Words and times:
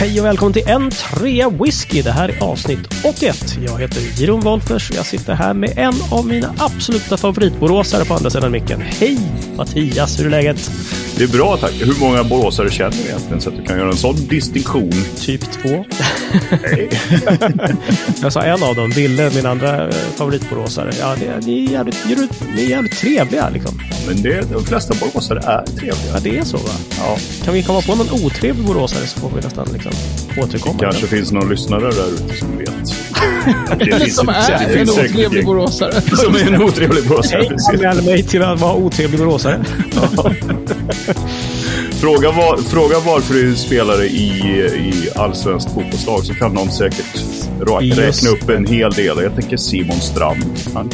Hej 0.00 0.20
och 0.20 0.26
välkommen 0.26 0.52
till 0.52 0.68
en 0.68 0.90
trea 0.90 1.50
whisky. 1.50 2.02
Det 2.02 2.10
här 2.10 2.28
är 2.28 2.44
avsnitt 2.44 2.78
81. 3.04 3.58
Jag 3.66 3.78
heter 3.78 4.20
Jeroen 4.20 4.40
Wolffers 4.40 4.90
och 4.90 4.96
jag 4.96 5.06
sitter 5.06 5.34
här 5.34 5.54
med 5.54 5.72
en 5.76 5.94
av 6.10 6.26
mina 6.26 6.54
absoluta 6.58 7.16
favoritboråsare 7.16 8.04
på 8.04 8.14
andra 8.14 8.30
sidan 8.30 8.52
micken. 8.52 8.80
Hej 8.80 9.18
Mattias, 9.56 10.20
hur 10.20 10.26
är 10.26 10.30
läget? 10.30 10.70
Det 11.20 11.24
är 11.24 11.28
bra 11.28 11.56
tack. 11.56 11.72
Hur 11.72 12.00
många 12.00 12.24
boråsare 12.24 12.70
känner 12.70 12.96
du 12.96 13.02
egentligen 13.02 13.40
så 13.40 13.50
att 13.50 13.56
du 13.56 13.62
kan 13.62 13.78
göra 13.78 13.90
en 13.90 13.96
sån 13.96 14.16
distinktion? 14.28 14.92
Typ 15.16 15.40
två. 15.40 15.84
Nej. 16.62 16.90
jag 18.22 18.32
sa 18.32 18.42
en 18.42 18.62
av 18.62 18.74
dem, 18.74 18.90
Ville, 18.90 19.30
min 19.34 19.46
andra 19.46 19.88
eh, 19.88 19.94
favoritboråsare. 20.14 20.90
Ja, 21.00 21.16
det, 21.20 21.46
ni, 21.46 21.64
är 21.64 21.70
jävligt, 21.70 22.04
ni 22.56 22.64
är 22.64 22.68
jävligt 22.68 22.98
trevliga 22.98 23.48
liksom. 23.48 23.80
Men 24.06 24.22
det, 24.22 24.52
de 24.52 24.64
flesta 24.64 24.94
boråsare 25.00 25.38
är 25.38 25.66
trevliga. 25.66 26.12
Ja, 26.14 26.20
det 26.22 26.38
är 26.38 26.44
så 26.44 26.56
va? 26.56 26.72
Ja. 26.98 27.16
Kan 27.44 27.54
vi 27.54 27.62
komma 27.62 27.80
på 27.80 27.94
någon 27.94 28.24
otrevlig 28.24 28.66
boråsare 28.66 29.06
så 29.06 29.20
får 29.20 29.30
vi 29.36 29.40
nästan 29.40 29.68
liksom 29.72 29.92
återkomma. 30.42 30.78
Det 30.78 30.84
kanske 30.84 31.06
finns 31.06 31.32
någon 31.32 31.48
lyssnare 31.48 31.90
där 31.90 32.14
ute 32.14 32.36
som 32.36 32.58
vet. 32.58 33.09
Det 33.78 34.10
som 34.10 34.28
är 34.28 34.76
en 34.76 34.90
otrevlig 34.90 35.44
boråsare. 35.46 35.92
Som 36.00 36.34
är 36.34 36.52
en 36.54 36.62
otrevlig 36.62 37.08
boråsare. 37.08 37.42
Hej, 37.42 37.86
anmäl 37.86 38.04
mig 38.04 38.22
till 38.22 38.42
att 38.42 38.60
vara 38.60 38.74
otrevlig 38.74 39.20
boråsare. 39.20 39.64
Fråga, 42.00 42.30
var, 42.30 42.56
fråga 42.56 42.96
varför 43.06 43.34
du 43.34 43.56
spelare 43.56 44.04
i, 44.06 44.26
i 44.76 45.10
allsvenskt 45.16 45.74
fotbollslag 45.74 46.24
så 46.24 46.34
kan 46.34 46.54
någon 46.54 46.70
säkert 46.70 47.14
ra- 47.60 47.80
Just 47.82 47.98
räkna 48.24 48.30
upp 48.36 48.50
en 48.58 48.66
hel 48.66 48.90
del. 48.92 49.18
Jag 49.22 49.34
tänker 49.34 49.56
Simon 49.56 49.96
Strand. 50.00 50.44
Han 50.74 50.90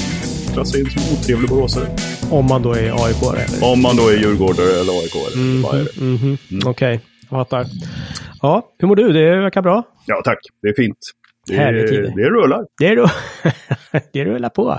klassar 0.52 0.78
in 0.78 0.90
som 0.90 1.02
otrevlig 1.18 1.48
boråsare. 1.50 1.86
Om 2.30 2.46
man 2.46 2.62
då 2.62 2.72
är 2.72 3.04
AIK 3.06 3.22
eller? 3.22 3.72
Om 3.72 3.82
man 3.82 3.96
då 3.96 4.08
är 4.08 4.16
djurgårdare 4.16 4.80
eller 4.80 4.92
AIK. 4.92 5.34
Mm, 5.34 5.62
Vad 5.62 5.74
är 5.80 5.84
det? 5.84 5.96
mm, 6.00 6.38
mm. 6.50 6.62
Okej, 6.68 7.00
jag 7.30 7.38
fattar. 7.48 7.66
Ja, 8.42 8.62
hur 8.78 8.88
mår 8.88 8.96
du? 8.96 9.12
Det 9.12 9.40
verkar 9.40 9.62
bra. 9.62 9.82
Ja 10.06 10.22
tack, 10.24 10.38
det 10.62 10.68
är 10.68 10.74
fint. 10.82 10.98
Det, 11.46 12.16
det 12.16 12.30
rullar. 12.30 12.66
Det, 12.78 12.86
är 12.86 12.96
du. 12.96 13.06
det 14.12 14.24
rullar 14.24 14.48
på. 14.48 14.78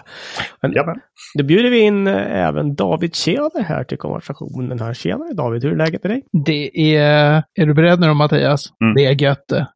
Men 0.62 0.72
Jamen. 0.72 1.00
då 1.38 1.44
bjuder 1.44 1.70
vi 1.70 1.80
in 1.80 2.08
eh, 2.08 2.48
även 2.48 2.76
David 2.76 3.16
Tjäder 3.16 3.64
här 3.64 3.84
till 3.84 3.98
konversationen. 3.98 4.80
Här. 4.80 4.94
Tjenare 4.94 5.34
David, 5.34 5.64
hur 5.64 5.72
är 5.72 5.76
läget 5.76 6.04
med 6.04 6.12
dig? 6.12 6.24
Det 6.46 6.96
är... 6.96 7.44
Är 7.56 7.66
du 7.66 7.74
beredd 7.74 8.00
nu 8.00 8.08
då, 8.08 8.14
Mattias? 8.14 8.66
Mm. 8.82 8.94
Det 8.96 9.06
är 9.06 9.22
gött 9.22 9.48
det. 9.48 9.68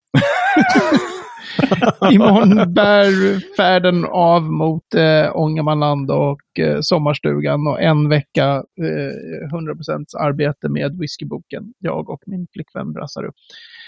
Imorgon 2.12 2.74
bär 2.74 3.56
färden 3.58 4.06
av 4.06 4.44
mot 4.44 4.96
eh, 4.96 5.36
Ångermanland 5.36 6.12
och 6.12 6.42
sommarstugan 6.82 7.68
och 7.68 7.82
en 7.82 8.10
vecka 8.10 8.64
eh, 8.82 9.56
100% 9.56 10.06
arbete 10.20 10.70
med 10.70 10.98
whiskyboken. 11.00 11.64
Jag 11.80 12.10
och 12.10 12.22
min 12.26 12.48
flickvän 12.54 12.94
brassar 12.94 13.24
upp. 13.26 13.36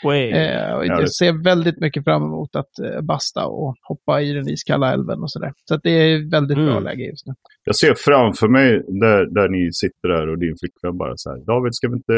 Way. 0.03 0.30
Eh, 0.31 0.73
och 0.73 0.86
jag 0.86 1.11
ser 1.11 1.44
väldigt 1.44 1.80
mycket 1.80 2.03
fram 2.03 2.23
emot 2.23 2.56
att 2.56 2.80
eh, 2.80 3.02
basta 3.02 3.45
och 3.45 3.75
hoppa 3.81 4.22
i 4.22 4.34
den 4.34 4.50
iskalla 4.50 4.94
älven 4.94 5.19
och 5.23 5.31
sådär. 5.31 5.52
Så 5.69 5.75
att 5.75 5.81
det 5.84 5.89
är 5.91 6.31
väldigt 6.31 6.58
bra 6.58 6.72
Mm. 6.72 6.84
läge 6.84 7.03
just 7.03 7.28
nu. 7.28 7.34
Jag 7.66 7.75
ser 7.75 7.94
framför 7.97 8.47
mig 8.47 8.69
där, 8.88 9.34
där 9.36 9.50
ni 9.50 9.69
sitter 9.73 10.08
där 10.09 10.30
och 10.30 10.39
din 10.39 10.56
flickvän 10.59 10.97
bara 10.97 11.14
så 11.16 11.30
här. 11.30 11.38
David, 11.45 11.75
ska 11.75 11.88
vi 11.88 11.94
inte 11.95 12.14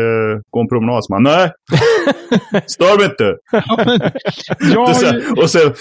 gå 0.50 0.62
en 0.62 0.68
promenad? 0.70 1.06
Så 1.06 1.14
man, 1.14 1.24
Nej! 1.24 1.52
Stör 2.68 2.98
mig 2.98 3.06
inte! 3.06 3.36
Ja, 3.52 3.84
men, 3.86 4.00
jag, 4.74 4.96
så 4.96 5.06
här, 5.06 5.22
och 5.42 5.50
sen 5.50 5.74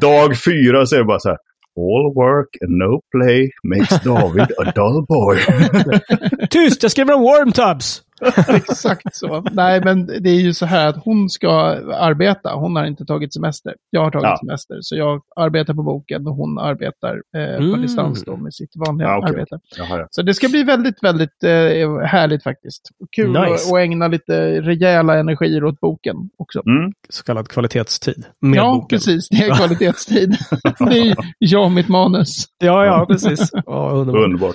dag 0.00 0.30
fyra 0.44 0.86
så 0.86 0.94
är 0.94 0.98
det 0.98 1.04
bara 1.04 1.18
så 1.20 1.28
här. 1.28 1.38
All 1.76 2.12
work 2.14 2.48
and 2.60 2.78
no 2.78 3.00
play 3.12 3.50
makes 3.62 3.98
David 4.04 4.50
a 4.58 4.72
dull 4.72 5.04
boy. 5.08 5.38
Tyst, 6.50 6.82
jag 6.82 6.92
skriver 6.92 7.14
om 7.14 7.22
warm 7.22 7.52
tubs! 7.52 8.02
Exakt 8.48 9.16
så. 9.16 9.44
Nej, 9.52 9.80
men 9.84 10.06
det 10.06 10.30
är 10.30 10.40
ju 10.40 10.54
så 10.54 10.66
här 10.66 10.86
att 10.88 11.04
hon 11.04 11.28
ska 11.28 11.50
arbeta. 11.94 12.54
Hon 12.54 12.76
har 12.76 12.84
inte 12.84 13.04
tagit 13.04 13.34
semester. 13.34 13.74
Jag 13.90 14.00
har 14.04 14.10
tagit 14.10 14.24
Ja. 14.24 14.38
semester. 14.40 14.78
Så 14.80 14.96
jag 14.96 15.20
arbetar 15.36 15.74
på 15.74 15.82
boken 15.82 16.26
och 16.26 16.34
hon 16.34 16.58
arbetar 16.58 17.14
eh, 17.36 17.56
på 17.56 17.62
Mm. 17.62 17.82
distans 17.82 18.24
då 18.24 18.36
med 18.36 18.54
sitt 18.54 18.70
vanliga 18.86 19.08
Ja, 19.08 19.18
okej. 19.18 19.30
arbete. 19.30 19.58
Jaha, 19.78 19.98
ja. 19.98 20.06
Så 20.10 20.22
det 20.22 20.34
ska 20.34 20.48
bli 20.48 20.62
väldigt, 20.62 21.02
väldigt 21.02 21.44
eh, 21.44 21.50
härligt 22.06 22.42
faktiskt. 22.42 22.82
Kul 23.16 23.28
Nice. 23.28 23.40
att, 23.40 23.72
att 23.72 23.78
ägna 23.78 24.08
lite 24.08 24.60
rejäla 24.60 25.18
energier 25.18 25.64
åt 25.64 25.80
boken 25.80 26.16
också. 26.38 26.62
Mm. 26.66 26.92
Så 27.08 27.24
kallad 27.24 27.48
kvalitetstid. 27.48 28.24
Med 28.40 28.58
ja, 28.58 28.72
boken. 28.74 28.88
precis. 28.98 29.28
Det 29.28 29.36
är 29.36 29.54
kvalitetstid. 29.56 30.36
det 30.78 30.98
är 30.98 31.16
jag 31.38 31.64
och 31.64 31.70
mitt 31.72 31.88
manus. 31.88 32.44
Ja, 32.58 32.84
ja, 32.86 33.06
precis. 33.08 33.50
Ja, 33.66 33.90
underbart. 33.90 34.24
Underbart. 34.24 34.54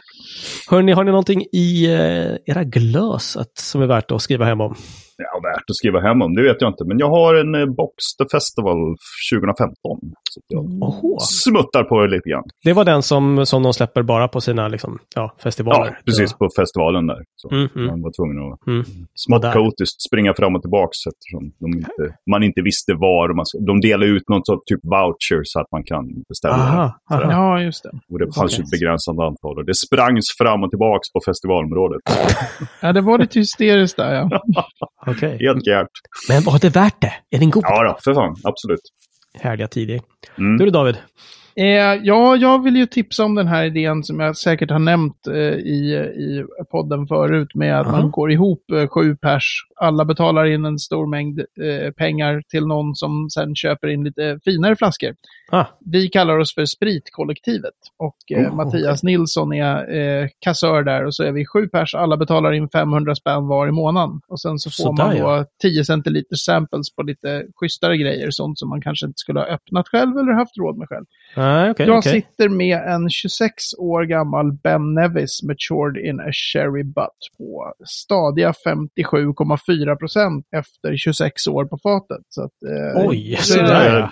Hörrni, 0.69 0.91
har 0.91 1.03
ni 1.03 1.11
någonting 1.11 1.41
i 1.51 1.85
eh, 1.93 2.53
era 2.53 2.63
glös 2.63 3.37
att, 3.37 3.54
som 3.59 3.81
är 3.81 3.85
värt 3.85 4.11
att 4.11 4.21
skriva 4.21 4.45
hem 4.45 4.61
om? 4.61 4.75
Ja, 5.17 5.39
värt 5.43 5.69
att 5.69 5.75
skriva 5.75 5.99
hem 5.99 6.21
om, 6.21 6.35
det 6.35 6.41
vet 6.43 6.61
jag 6.61 6.69
inte. 6.71 6.83
Men 6.85 6.99
jag 6.99 7.09
har 7.09 7.35
en 7.35 7.75
Box 7.75 7.95
the 8.19 8.25
Festival 8.31 8.77
2015. 9.33 9.75
Så 10.31 10.39
att 10.39 10.45
jag 10.47 10.63
Oho. 10.65 11.17
smuttar 11.19 11.83
på 11.83 12.01
det 12.01 12.07
lite 12.15 12.29
grann. 12.29 12.43
Det 12.63 12.73
var 12.73 12.85
den 12.85 13.01
som, 13.03 13.45
som 13.45 13.63
de 13.63 13.73
släpper 13.73 14.03
bara 14.03 14.27
på 14.27 14.41
sina 14.41 14.67
liksom, 14.67 14.99
ja, 15.15 15.35
festivaler. 15.43 15.85
Ja, 15.85 15.95
precis 16.05 16.33
på 16.33 16.49
festivalen 16.59 17.07
där. 17.07 17.19
Så 17.35 17.45
Mm, 17.55 17.67
mm. 17.75 17.87
Man 17.87 18.01
var 18.01 18.11
tvungen 18.17 18.53
att 18.53 18.67
Mm. 18.67 18.83
smått 19.25 19.53
kaotiskt 19.53 20.01
springa 20.07 20.33
fram 20.33 20.55
och 20.55 20.61
tillbaka 20.61 20.91
eftersom 21.11 21.43
de 21.59 21.77
inte, 21.77 22.15
man 22.31 22.43
inte 22.43 22.61
visste 22.61 22.93
var. 22.93 23.33
Man, 23.35 23.45
de 23.67 23.81
delade 23.89 24.11
ut 24.11 24.29
någon 24.29 24.45
sorts 24.45 24.65
typ 24.65 24.79
voucher 24.83 25.41
så 25.43 25.59
att 25.61 25.71
man 25.71 25.83
kan 25.83 26.03
beställa. 26.29 26.53
Aha, 26.55 26.99
aha. 27.11 27.31
Ja, 27.31 27.61
just 27.61 27.83
det. 27.83 27.91
Och 28.11 28.19
det 28.19 28.35
fanns 28.35 28.59
ju 28.59 28.63
ett 28.63 28.69
begränsat 28.71 29.19
antal. 29.29 29.57
Och 29.59 29.65
det 29.65 29.75
sprangs 29.75 30.25
fram 30.41 30.63
och 30.63 30.69
tillbaka 30.69 31.01
på 31.13 31.19
festivalområdet. 31.29 32.01
Ja, 32.81 32.93
det 32.93 33.01
var 33.01 33.17
lite 33.19 33.39
hysteriskt 33.39 33.97
där, 33.97 34.13
ja. 34.13 34.29
Okej. 35.07 35.37
Helt 35.41 35.67
järt. 35.67 35.89
Men 36.29 36.43
var 36.43 36.59
det 36.59 36.69
värt 36.69 37.01
det? 37.01 37.13
Är 37.31 37.39
den 37.39 37.49
god? 37.49 37.63
Ja, 37.67 37.83
då, 37.83 37.97
för 38.03 38.13
fan. 38.13 38.35
Absolut. 38.43 38.81
Härliga 39.39 39.67
tider. 39.67 40.01
Mm. 40.37 40.57
Du 40.57 40.65
då 40.65 40.71
David? 40.71 40.95
Eh, 41.55 41.99
ja, 42.03 42.35
jag 42.35 42.63
vill 42.63 42.75
ju 42.75 42.85
tipsa 42.85 43.25
om 43.25 43.35
den 43.35 43.47
här 43.47 43.65
idén 43.65 44.03
som 44.03 44.19
jag 44.19 44.37
säkert 44.37 44.71
har 44.71 44.79
nämnt 44.79 45.27
eh, 45.27 45.33
i, 45.35 45.95
i 46.17 46.45
podden 46.71 47.07
förut 47.07 47.55
med 47.55 47.79
att 47.79 47.87
Aha. 47.87 47.97
man 47.97 48.11
går 48.11 48.31
ihop 48.31 48.71
eh, 48.71 48.87
sju 48.87 49.15
pers. 49.15 49.65
Alla 49.81 50.05
betalar 50.05 50.45
in 50.45 50.65
en 50.65 50.79
stor 50.79 51.07
mängd 51.07 51.39
eh, 51.39 51.91
pengar 51.91 52.43
till 52.49 52.67
någon 52.67 52.95
som 52.95 53.29
sen 53.29 53.55
köper 53.55 53.87
in 53.87 54.03
lite 54.03 54.39
finare 54.43 54.75
flaskor. 54.75 55.15
Ah, 55.51 55.65
Vi 55.85 56.07
kallar 56.09 56.37
oss 56.37 56.55
för 56.55 56.65
Spritkollektivet 56.65 57.73
och 57.97 58.37
eh, 58.37 58.49
Oh, 58.49 58.55
Mattias 58.55 59.03
Nilsson 59.03 59.53
är 59.53 59.95
eh, 59.97 60.27
kassör 60.39 60.83
där 60.83 61.05
och 61.05 61.15
så 61.15 61.23
är 61.23 61.31
vi 61.31 61.45
sju 61.45 61.67
pers. 61.67 61.95
Alla 61.95 62.17
betalar 62.17 62.51
in 62.51 62.69
500 62.69 63.15
spänn 63.15 63.47
var 63.47 63.67
i 63.67 63.71
månaden 63.71 64.19
och 64.27 64.41
sen 64.41 64.59
så 64.59 64.69
får 64.69 64.83
Sådär, 64.83 65.05
man 65.05 65.15
då 65.15 65.21
ja. 65.21 65.45
10 65.61 65.85
centiliter 65.85 66.35
samples 66.35 66.95
på 66.95 67.03
lite 67.03 67.45
schysstare 67.55 67.97
grejer, 67.97 68.27
sånt 68.31 68.59
som 68.59 68.69
man 68.69 68.81
kanske 68.81 69.05
inte 69.05 69.17
skulle 69.17 69.39
ha 69.39 69.47
öppnat 69.47 69.87
själv 69.87 70.17
eller 70.17 70.33
haft 70.33 70.57
råd 70.57 70.77
med 70.77 70.87
själv. 70.89 71.05
nej, 71.35 71.71
okej. 71.71 71.87
Jag 71.87 71.97
okej. 71.97 72.11
sitter 72.11 72.49
med 72.49 72.77
en 72.77 73.09
26 73.09 73.73
år 73.77 74.03
gammal 74.03 74.51
Ben 74.53 74.93
Nevis 74.93 75.43
matured 75.43 76.05
in 76.05 76.19
a 76.19 76.31
sherry 76.31 76.83
butt 76.83 77.19
på 77.37 77.73
stadiga 77.85 78.53
57,4 79.69 79.95
procent 79.99 80.45
efter 80.57 80.97
26 80.97 81.47
år 81.47 81.65
på 81.65 81.77
fatet. 81.83 82.25
Så 82.29 82.41
att, 82.43 82.51
eh, 82.71 83.07
Oj, 83.09 83.35
så 83.39 83.59
är. 83.59 84.11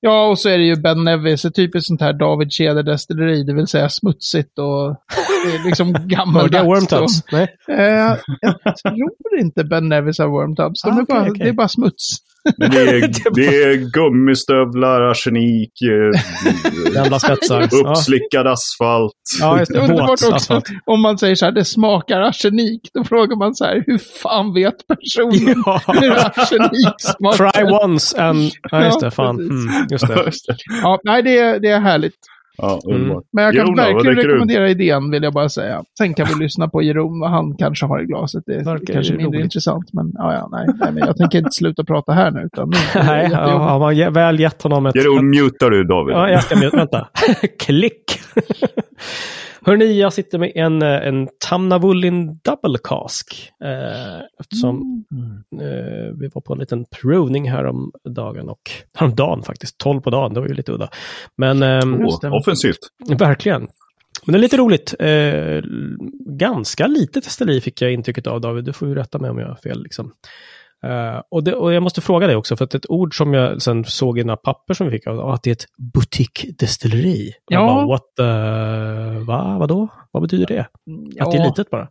Ja, 0.00 0.26
och 0.28 0.38
så 0.38 0.48
är 0.48 0.58
det 0.58 0.64
ju 0.64 0.76
Ben 0.76 1.04
Nevis, 1.04 1.44
ett 1.44 1.54
typiskt 1.54 1.86
sånt 1.86 2.00
här 2.00 2.12
David 2.12 2.52
Tjäder 2.52 2.82
destilleri, 2.82 3.42
det 3.44 3.54
vill 3.54 3.66
säga 3.66 3.88
smutsigt 3.88 4.58
och 4.58 4.96
det 5.46 5.54
är 5.56 5.66
liksom 5.66 5.92
gammaldags. 6.08 6.64
wormtubs? 6.66 7.20
och- 7.22 7.32
Nej. 7.32 7.56
Eh, 7.68 8.16
jag 8.42 9.10
tror 9.22 9.38
inte 9.40 9.64
Ben 9.64 9.88
Nevis 9.88 10.18
har 10.18 10.28
wormtubs, 10.28 10.82
de 10.82 10.90
Ah, 10.90 11.00
är 11.00 11.04
bara, 11.04 11.20
okej. 11.30 11.32
det 11.38 11.48
är 11.48 11.52
bara 11.52 11.68
smuts. 11.68 12.16
Men 12.58 12.70
det 12.70 12.80
är, 12.80 13.00
det 13.34 13.62
är 13.62 13.74
gummistövlar, 13.92 15.00
arsenik, 15.00 15.72
eh, 15.82 17.18
spetsar. 17.18 17.62
Uppslickad 17.62 18.46
asfalt. 18.46 19.12
ja 19.40 19.58
just 19.58 19.72
Det 19.72 19.78
är 19.78 19.82
det. 19.82 19.88
underbart 19.88 20.10
också 20.32 20.60
om 20.84 21.00
man 21.02 21.18
säger 21.18 21.34
så 21.34 21.44
här, 21.44 21.52
det 21.52 21.64
smakar 21.64 22.20
arsenik. 22.20 22.80
Då 22.94 23.04
frågar 23.04 23.36
man 23.36 23.54
så 23.54 23.64
här, 23.64 23.84
hur 23.86 23.98
fan 23.98 24.54
vet 24.54 24.74
personen 24.86 25.62
Ja. 25.66 25.80
hur 26.00 26.12
arsenik 26.12 26.94
smakar? 26.98 27.50
Try 27.52 27.62
once 27.84 28.22
and... 28.22 28.50
Ja, 28.70 28.84
just 28.84 29.00
det. 29.00 29.10
Fan. 29.10 29.36
Mm. 29.40 29.86
Just 29.90 30.08
det. 30.08 30.32
Ja, 30.82 31.00
nej, 31.04 31.22
det 31.22 31.38
är, 31.38 31.60
det 31.60 31.68
är 31.70 31.80
härligt. 31.80 32.14
Ja, 32.56 32.80
underbart. 32.86 33.24
Men 33.32 33.44
jag 33.44 33.54
kan 33.54 33.66
vad 33.66 33.76
verkligen 33.76 34.14
dricker 34.14 34.28
du? 34.28 34.34
rekommendera 34.34 34.68
idén, 34.70 35.10
vill 35.10 35.22
jag 35.22 35.32
bara 35.32 35.48
säga. 35.48 35.82
Sen 35.98 36.14
kan 36.14 36.26
vi 36.28 36.44
lyssna 36.44 36.68
på 36.68 36.82
Jeroen, 36.82 37.20
vad 37.20 37.30
han 37.30 37.56
kanske 37.56 37.86
har 37.86 38.02
i 38.02 38.06
glaset. 38.06 38.42
Det 38.46 38.54
är 38.54 38.64
Verkar 38.64 38.94
kanske 38.94 39.12
mindre 39.12 39.26
roligt. 39.38 39.44
intressant, 39.44 39.92
men, 39.92 40.12
ja, 40.14 40.32
ja, 40.34 40.48
nej, 40.52 40.66
nej, 40.80 40.92
men 40.92 41.06
jag 41.06 41.16
tänker 41.16 41.38
inte 41.38 41.50
sluta 41.52 41.84
prata 41.84 42.12
här 42.12 42.30
nu. 42.30 42.40
Utan 42.40 42.70
nu 42.70 42.76
Nej, 43.06 43.28
ja, 43.32 43.38
har 43.58 43.78
man 43.78 44.12
väl 44.12 44.40
gett 44.40 44.62
honom 44.62 44.86
ett... 44.86 44.94
Jeroen, 44.94 45.30
mutar 45.30 45.70
du 45.70 45.84
David? 45.84 46.14
Ja, 46.16 46.30
jag 46.30 46.42
ska 46.42 46.56
mute. 46.56 46.76
Vänta. 46.76 47.08
Klick! 47.58 48.04
Hörni, 49.66 50.00
jag 50.00 50.12
sitter 50.12 50.38
med 50.38 50.52
en, 50.54 50.82
eh, 50.82 51.06
en 51.06 51.28
Tamnavulin 51.48 52.40
Double 52.44 52.78
Cask. 52.84 53.52
Eh, 53.64 54.20
eftersom 54.40 55.04
eh, 55.60 56.18
vi 56.20 56.28
var 56.34 56.40
på 56.40 56.52
en 56.52 56.58
liten 56.58 56.84
provning 56.84 57.50
här 57.50 57.64
om 57.64 57.92
dagen 58.08 58.48
och 58.48 58.70
häromdagen 58.94 59.42
faktiskt. 59.42 59.78
12 59.78 60.00
på 60.00 60.10
dagen, 60.10 60.34
det 60.34 60.40
var 60.40 60.48
ju 60.48 60.54
lite 60.54 60.72
udda. 60.72 60.88
Men 61.36 61.62
Åh, 61.62 62.18
det. 62.22 62.30
offensivt. 62.30 62.78
verkligen. 63.18 63.68
Men 64.26 64.32
det 64.32 64.38
är 64.38 64.40
lite 64.40 64.56
roligt. 64.56 64.94
Eh, 64.98 65.62
ganska 66.38 66.86
litet 66.86 67.24
destilleri 67.24 67.60
fick 67.60 67.82
jag 67.82 67.92
intrycket 67.92 68.26
av 68.26 68.40
David. 68.40 68.64
Du 68.64 68.72
får 68.72 68.88
ju 68.88 68.94
rätta 68.94 69.18
mig 69.18 69.30
om 69.30 69.38
jag 69.38 69.48
har 69.48 69.56
fel. 69.56 69.82
Liksom. 69.82 70.12
Eh, 70.84 71.22
och, 71.30 71.44
det, 71.44 71.54
och 71.54 71.72
jag 71.72 71.82
måste 71.82 72.00
fråga 72.00 72.26
dig 72.26 72.36
också, 72.36 72.56
för 72.56 72.64
att 72.64 72.74
ett 72.74 72.90
ord 72.90 73.16
som 73.16 73.34
jag 73.34 73.62
sen 73.62 73.84
såg 73.84 74.18
i 74.18 74.24
några 74.24 74.36
papper 74.36 74.74
som 74.74 74.86
vi 74.86 74.92
fick, 74.92 75.06
att 75.06 75.42
det 75.42 75.50
är 75.50 75.52
ett 75.52 75.66
boutique-destilleri. 75.94 77.30
Jag 77.48 77.62
Ja. 77.62 77.66
Bara, 77.74 77.86
what 77.86 78.02
the, 78.16 79.24
va, 79.24 79.56
vadå? 79.58 79.88
Vad 80.10 80.22
betyder 80.22 80.46
det? 80.46 80.60
Att 80.60 80.68
det 81.30 81.36
är 81.36 81.40
Ja, 81.40 81.44
litet 81.46 81.70
bara? 81.70 81.88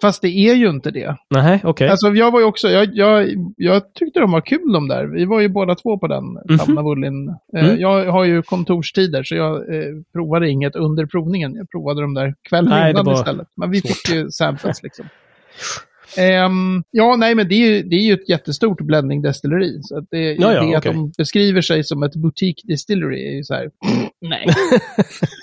Fast 0.00 0.22
det 0.22 0.28
är 0.28 0.54
ju 0.54 0.68
inte 0.70 0.90
det. 0.90 1.16
Nej, 1.30 1.60
okej. 1.64 1.88
Alltså 1.88 2.08
jag 2.08 2.30
var 2.30 2.40
ju 2.40 2.46
också, 2.46 2.68
jag, 2.68 2.88
jag, 2.92 3.28
jag 3.56 3.94
tyckte 3.94 4.20
de 4.20 4.32
var 4.32 4.40
kul 4.40 4.72
de 4.72 4.88
där. 4.88 5.04
Vi 5.06 5.24
var 5.24 5.40
ju 5.40 5.48
båda 5.48 5.74
två 5.74 5.98
på 5.98 6.06
den 6.06 6.24
Wollin. 6.84 7.28
Eh, 7.28 7.34
Mm. 7.64 7.80
Jag 7.80 8.12
har 8.12 8.24
ju 8.24 8.42
kontorstider 8.42 9.22
så 9.22 9.34
jag 9.34 9.56
eh, 9.56 9.84
provade 10.12 10.48
inget 10.50 10.76
under 10.76 11.06
provningen. 11.06 11.54
Jag 11.54 11.70
provade 11.70 12.00
de 12.00 12.14
där 12.14 12.34
kvällen 12.48 12.70
Nej, 12.70 12.90
innan 12.90 13.04
var 13.04 13.14
istället. 13.14 13.48
Men 13.56 13.70
vi 13.70 13.80
svårt. 13.80 13.90
fick 13.90 14.14
ju 14.14 14.30
samples 14.30 14.82
liksom. 14.82 15.04
Ehm, 16.16 16.82
ja, 16.90 17.16
nej, 17.16 17.34
men 17.34 17.48
det 17.48 17.54
är 17.54 17.68
ju, 17.70 17.82
det 17.82 17.96
är 17.96 18.00
ju 18.00 18.14
ett 18.14 18.28
jättestort 18.28 18.80
blending-destilleri. 18.80 19.78
Så 19.82 19.98
att 19.98 20.04
det, 20.10 20.32
Ja, 20.32 20.52
ja, 20.52 20.62
det 20.62 20.74
att 20.74 20.78
okej. 20.86 20.92
de 20.92 21.12
beskriver 21.18 21.60
sig 21.60 21.84
som 21.84 22.02
ett 22.02 22.16
boutique 22.16 22.66
distillery 22.66 23.28
är 23.28 23.36
ju 23.36 23.44
så 23.44 23.54
här, 23.54 23.70
nej. 24.20 24.46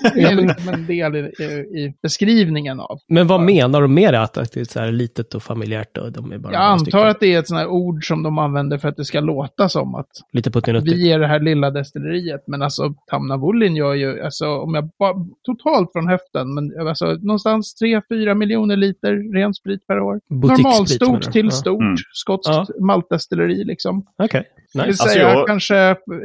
Det 0.13 0.21
är 0.21 0.35
liksom 0.35 0.73
en 0.73 0.85
del 0.85 1.15
i, 1.15 1.19
i, 1.19 1.43
i 1.79 1.93
beskrivningen 2.01 2.79
av. 2.79 2.99
Men 3.07 3.27
vad 3.27 3.41
menar 3.41 3.81
de 3.81 3.93
med 3.93 4.13
det? 4.13 4.21
Att, 4.21 4.33
det 4.33 4.57
är 4.57 4.63
så 4.63 4.79
här 4.79 4.91
litet 4.91 5.33
och 5.33 5.43
familjärt 5.43 5.97
och 5.97 6.11
de 6.11 6.31
är 6.31 6.37
bara 6.37 6.53
Jag 6.53 6.61
antar 6.61 6.85
stycken? 6.85 7.07
att 7.07 7.19
det 7.19 7.33
är 7.33 7.39
ett 7.39 7.47
sånt 7.47 7.59
här 7.59 7.67
ord 7.67 8.07
som 8.07 8.23
de 8.23 8.37
använder 8.37 8.77
för 8.77 8.87
att 8.87 8.97
det 8.97 9.05
ska 9.05 9.19
låta 9.19 9.69
som 9.69 9.95
att 9.95 10.09
Lite 10.33 10.49
vi 10.83 11.11
är 11.11 11.19
det 11.19 11.27
här 11.27 11.39
lilla 11.39 11.71
destilleriet. 11.71 12.43
Men 12.47 12.61
alltså 12.61 12.93
Tamna 13.09 13.37
Wollin 13.37 13.75
gör 13.75 13.93
ju, 13.93 14.21
alltså 14.23 14.47
om 14.47 14.75
jag 14.75 14.89
bara, 14.99 15.13
totalt 15.43 15.91
från 15.91 16.07
höften, 16.07 16.53
men 16.53 16.87
alltså 16.87 17.05
någonstans 17.05 17.75
3-4 17.81 18.35
miljoner 18.35 18.75
liter 18.75 19.33
ren 19.33 19.53
sprit 19.53 19.87
per 19.87 19.99
år. 19.99 20.19
Menar 20.27 20.58
Normalstort 20.63 21.31
till 21.31 21.45
Ja. 21.45 21.51
stort 21.51 21.81
Mm. 21.81 21.95
skotskt 22.13 22.49
Ja. 22.53 22.65
maltdestilleri 22.79 23.63
liksom. 23.63 24.05
Okej, 24.17 24.43
Det 24.73 24.79
vill 24.79 24.87
nice. 24.87 25.03
Alltså, 25.03 25.07
säga 25.15 25.33
jag- 25.33 25.47
kanske 25.47 25.77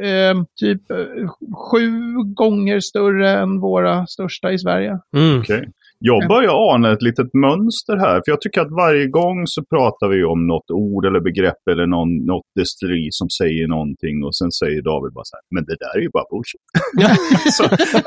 eh, 0.03 0.43
typ 0.59 0.91
eh, 0.91 0.97
sju 1.71 1.91
gånger 2.35 2.79
större 2.79 3.29
än 3.31 3.59
våra 3.59 4.07
största 4.07 4.51
i 4.51 4.59
Sverige. 4.59 4.99
Mm. 5.15 5.39
Okej. 5.39 5.69
Jag 6.09 6.19
börjar 6.33 6.53
ana 6.73 6.87
ett 6.93 7.01
litet 7.09 7.29
mönster 7.47 7.95
här. 8.05 8.15
För 8.23 8.29
jag 8.33 8.41
tycker 8.41 8.59
att 8.65 8.73
varje 8.85 9.07
gång 9.19 9.37
så 9.53 9.59
pratar 9.73 10.07
vi 10.13 10.19
om 10.33 10.41
något 10.53 10.69
ord 10.71 11.03
eller 11.07 11.21
begrepp 11.29 11.61
eller 11.71 11.87
någon, 11.95 12.09
något 12.31 12.47
destilleri 12.59 13.07
som 13.19 13.27
säger 13.39 13.65
någonting. 13.75 14.15
Och 14.27 14.35
sen 14.39 14.51
säger 14.61 14.79
David 14.89 15.11
bara 15.17 15.27
så 15.31 15.35
här, 15.37 15.43
men 15.55 15.63
det 15.69 15.77
där 15.83 15.93
är 15.99 16.03
ju 16.07 16.11
bara 16.17 16.27
bullshit. 16.31 16.65
så, 17.57 17.63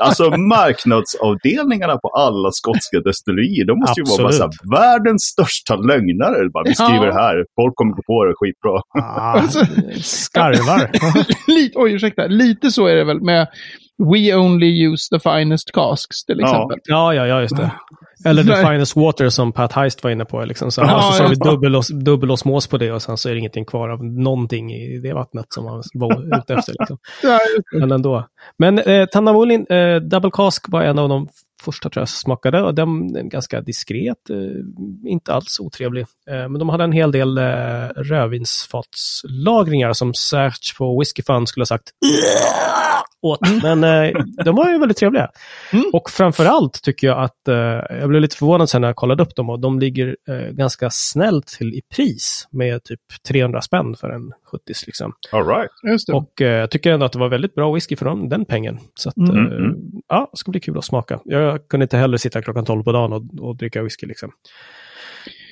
alltså 0.07 0.23
marknadsavdelningarna 0.55 1.95
på 2.03 2.09
alla 2.25 2.49
skotska 2.59 2.97
destillerier, 3.09 3.65
de 3.71 3.75
måste 3.83 3.99
ju 4.01 4.05
vara 4.11 4.23
bara 4.23 4.31
så 4.41 4.43
här, 4.43 4.51
världens 4.79 5.23
största 5.33 5.73
lögnare. 5.89 6.49
Bara, 6.55 6.63
vi 6.69 6.75
skriver 6.75 7.07
det 7.11 7.19
här, 7.25 7.35
folk 7.59 7.73
kommer 7.79 7.93
gå 7.99 8.03
på 8.11 8.17
det, 8.25 8.33
skitbra. 8.39 8.75
Ah, 9.03 9.39
Alltså- 9.39 9.65
skarvar. 10.23 10.81
lite, 11.57 11.73
oj, 11.79 11.93
ursäkta. 11.93 12.27
Lite 12.27 12.71
så 12.71 12.87
är 12.87 12.95
det 12.95 13.03
väl 13.03 13.21
med 13.21 13.47
We 13.99 14.35
only 14.35 14.87
use 14.87 15.09
the 15.15 15.19
finest 15.19 15.71
casks 15.73 16.25
till 16.25 16.39
Ja. 16.39 16.45
exempel. 16.47 16.77
Ja, 16.83 17.13
ja, 17.13 17.27
ja, 17.27 17.41
just 17.41 17.57
det. 17.57 17.71
Eller 18.25 18.43
The. 18.43 18.55
Finest 18.67 18.95
Water 18.95 19.29
som 19.29 19.51
Pat 19.51 19.73
Heist 19.73 20.03
var 20.03 20.11
inne 20.11 20.25
på. 20.25 20.45
Liksom. 20.45 20.71
Så, 20.71 20.81
Ja, 20.81 20.87
ja, 20.87 21.01
så 21.11 21.23
vi 21.23 21.29
just 21.29 21.43
det. 21.43 21.49
dubbel, 21.49 21.75
os- 21.75 21.87
dubbel 22.05 22.31
osmos 22.31 22.67
på 22.67 22.77
det 22.77 22.91
och 22.91 23.01
sen 23.01 23.17
så 23.17 23.29
är 23.29 23.33
det 23.33 23.39
ingenting 23.39 23.65
kvar 23.65 23.89
av 23.89 24.05
någonting 24.05 24.73
i 24.73 24.99
det 25.03 25.13
vattnet 25.13 25.45
som 25.49 25.63
man 25.65 25.83
var 25.93 26.37
ute 26.39 26.53
efter. 26.53 26.73
Liksom. 26.79 26.97
Ja. 27.23 27.39
Men 27.79 27.91
ändå. 27.91 28.27
Men 28.57 28.79
eh, 28.79 29.05
Tanna 29.05 29.33
Wollin, 29.33 29.65
eh, 29.69 29.95
Double 29.95 30.31
Cask 30.33 30.65
var 30.69 30.81
en 30.81 30.99
av 30.99 31.09
de 31.09 31.27
första 31.61 31.89
tror 31.89 32.01
jag 32.01 32.09
smakade 32.09 32.61
och 32.61 32.75
den 32.75 33.15
är 33.15 33.23
ganska 33.23 33.61
diskret, 33.61 34.29
eh, 34.29 34.37
inte 35.11 35.33
alls 35.33 35.59
otrevlig. 35.59 36.01
Eh, 36.29 36.49
men 36.49 36.53
de 36.53 36.69
hade 36.69 36.83
en 36.83 36.91
hel 36.91 37.11
del 37.11 37.37
eh, 37.37 37.43
rödvinsfatslagringar 37.95 39.93
som 39.93 40.13
Serge 40.13 40.75
på 40.77 40.99
Whiskey 40.99 41.23
Fund 41.23 41.49
skulle 41.49 41.61
ha 41.61 41.65
sagt 41.65 41.89
åt. 43.21 43.39
Men 43.63 43.83
eh, 43.83 44.11
de 44.45 44.55
var 44.55 44.71
ju 44.71 44.79
väldigt 44.79 44.97
trevliga. 44.97 45.29
Mm. 45.73 45.85
Och 45.93 46.09
framförallt 46.09 46.81
tycker 46.83 47.07
jag 47.07 47.23
att, 47.23 47.39
jag 47.89 48.09
blev 48.09 48.21
lite 48.21 48.37
förvånad 48.37 48.69
sen 48.69 48.81
när 48.81 48.87
jag 48.87 48.95
kollade 48.95 49.23
upp 49.23 49.35
dem 49.35 49.49
och 49.49 49.59
de 49.59 49.79
ligger 49.79 50.15
ganska 50.51 50.89
snällt 50.91 51.47
till 51.47 51.73
i 51.73 51.81
pris 51.95 52.47
med 52.51 52.83
typ 52.83 52.99
300 53.27 53.61
spänn 53.61 53.95
för 53.95 54.09
en 54.09 54.33
70 54.51 54.73
liksom. 54.87 55.13
All 55.31 55.47
right. 55.47 55.69
Just 55.91 56.07
det. 56.07 56.13
Och 56.13 56.41
eh, 56.41 56.47
jag 56.59 56.71
tycker 56.71 56.91
ändå 56.91 57.05
att 57.05 57.11
det 57.13 57.19
var 57.19 57.29
väldigt 57.29 57.55
bra 57.55 57.73
whisky 57.73 57.95
för 57.95 58.05
dem, 58.05 58.29
den 58.29 58.45
pengen. 58.45 58.79
Så 58.95 59.09
att, 59.09 59.17
Mm. 59.17 59.37
eh, 59.47 59.53
Mm. 59.57 59.75
ja, 60.07 60.29
det 60.31 60.37
ska 60.37 60.51
bli 60.51 60.59
kul 60.59 60.77
att 60.77 60.85
smaka. 60.85 61.19
Jag 61.25 61.67
kunde 61.67 61.83
inte 61.83 61.97
heller 61.97 62.17
sitta 62.17 62.41
klockan 62.41 62.65
12 62.65 62.83
på 62.83 62.91
dagen 62.91 63.13
och, 63.13 63.23
och 63.49 63.55
dricka 63.55 63.83
whisky 63.83 64.07
liksom. 64.07 64.31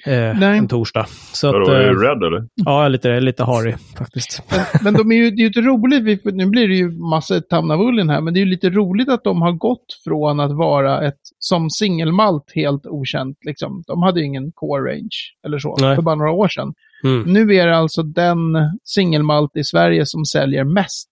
Eh, 0.08 0.40
Nej. 0.40 0.58
en 0.58 0.68
torsdag. 0.68 1.06
Så 1.34 1.52
Vadå, 1.52 1.72
är 1.72 1.88
eh, 1.88 1.92
du 1.92 2.04
rädd 2.08 2.24
eller? 2.24 2.48
ja, 2.56 2.78
jag 2.78 2.86
är 2.86 2.90
lite, 2.90 3.20
lite 3.20 3.44
harry 3.44 3.76
faktiskt. 3.98 4.44
Men, 4.50 4.60
men 4.84 4.94
de 4.94 5.12
är 5.12 5.16
ju, 5.16 5.32
det 5.32 5.36
är 5.36 5.42
ju 5.42 5.48
inte 5.48 5.62
roligt, 5.62 6.04
vi, 6.04 6.32
nu 6.32 6.46
blir 6.46 6.68
det 6.68 6.76
ju 6.76 6.92
massa 6.92 7.42
Tamnavullen 7.42 8.10
här, 8.10 8.22
men 8.22 8.34
det 8.34 8.40
är 8.40 8.42
ju 8.42 8.50
lite 8.50 8.70
roligt 8.70 9.10
att 9.10 9.24
de 9.24 9.42
har 9.42 9.52
gått 9.52 9.86
från 10.04 10.40
att 10.40 10.52
vara 10.52 11.08
ett, 11.08 11.20
som 11.40 11.70
singelmalt, 11.70 12.52
helt 12.56 12.86
okänt. 12.86 13.38
Liksom. 13.46 13.84
De 13.88 14.04
hade 14.04 14.20
ju 14.20 14.26
ingen 14.26 14.52
core 14.52 14.92
range 14.92 15.18
eller 15.48 15.60
så, 15.60 15.78
Nej. 15.82 15.96
för 15.96 16.02
bara 16.02 16.16
några 16.16 16.32
år 16.32 16.48
sedan. 16.48 16.74
Mm. 17.04 17.34
Nu 17.34 17.56
är 17.56 17.68
det 17.68 17.78
alltså 17.78 18.04
den 18.04 18.38
singelmalt 18.84 19.58
i 19.58 19.64
Sverige 19.64 20.06
som 20.06 20.26
säljer 20.26 20.64
mest. 20.64 21.10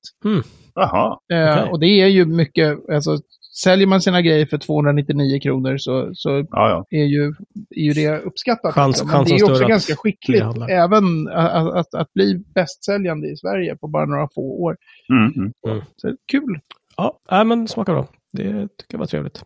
Jaha. 0.75 1.17
Eh, 1.33 1.51
Okej. 1.51 1.71
Och 1.71 1.79
det 1.79 2.01
är 2.01 2.07
ju 2.07 2.25
mycket, 2.25 2.77
alltså 2.93 3.17
säljer 3.63 3.87
man 3.87 4.01
sina 4.01 4.21
grejer 4.21 4.45
för 4.45 4.57
299 4.57 5.39
kronor 5.39 5.77
så, 5.77 6.09
så 6.13 6.29
Ja, 6.29 6.45
ja. 6.69 6.85
är 6.89 7.03
ju, 7.03 7.33
är 7.69 7.81
ju 7.81 7.93
det 7.93 8.19
uppskattat. 8.19 8.73
Chans- 8.73 8.95
liksom. 8.97 9.07
Men 9.07 9.25
det 9.25 9.31
är 9.31 9.37
ju 9.37 9.51
också 9.51 9.67
ganska 9.67 9.95
skickligt, 9.95 10.43
även 10.69 11.27
att, 11.27 11.73
att, 11.75 11.93
att 11.95 12.13
bli 12.13 12.43
bästsäljande 12.55 13.27
i 13.27 13.37
Sverige 13.37 13.75
på 13.75 13.87
bara 13.87 14.05
några 14.05 14.27
få 14.35 14.41
år. 14.41 14.77
Mm, 15.09 15.53
mm. 15.67 15.81
Så 15.95 16.15
kul. 16.31 16.59
Ja, 16.97 17.19
nej, 17.31 17.45
men 17.45 17.67
smaka 17.67 17.91
bra. 17.93 18.07
Det 18.33 18.43
tycker 18.51 18.67
jag 18.89 18.99
var 18.99 19.05
trevligt. 19.05 19.43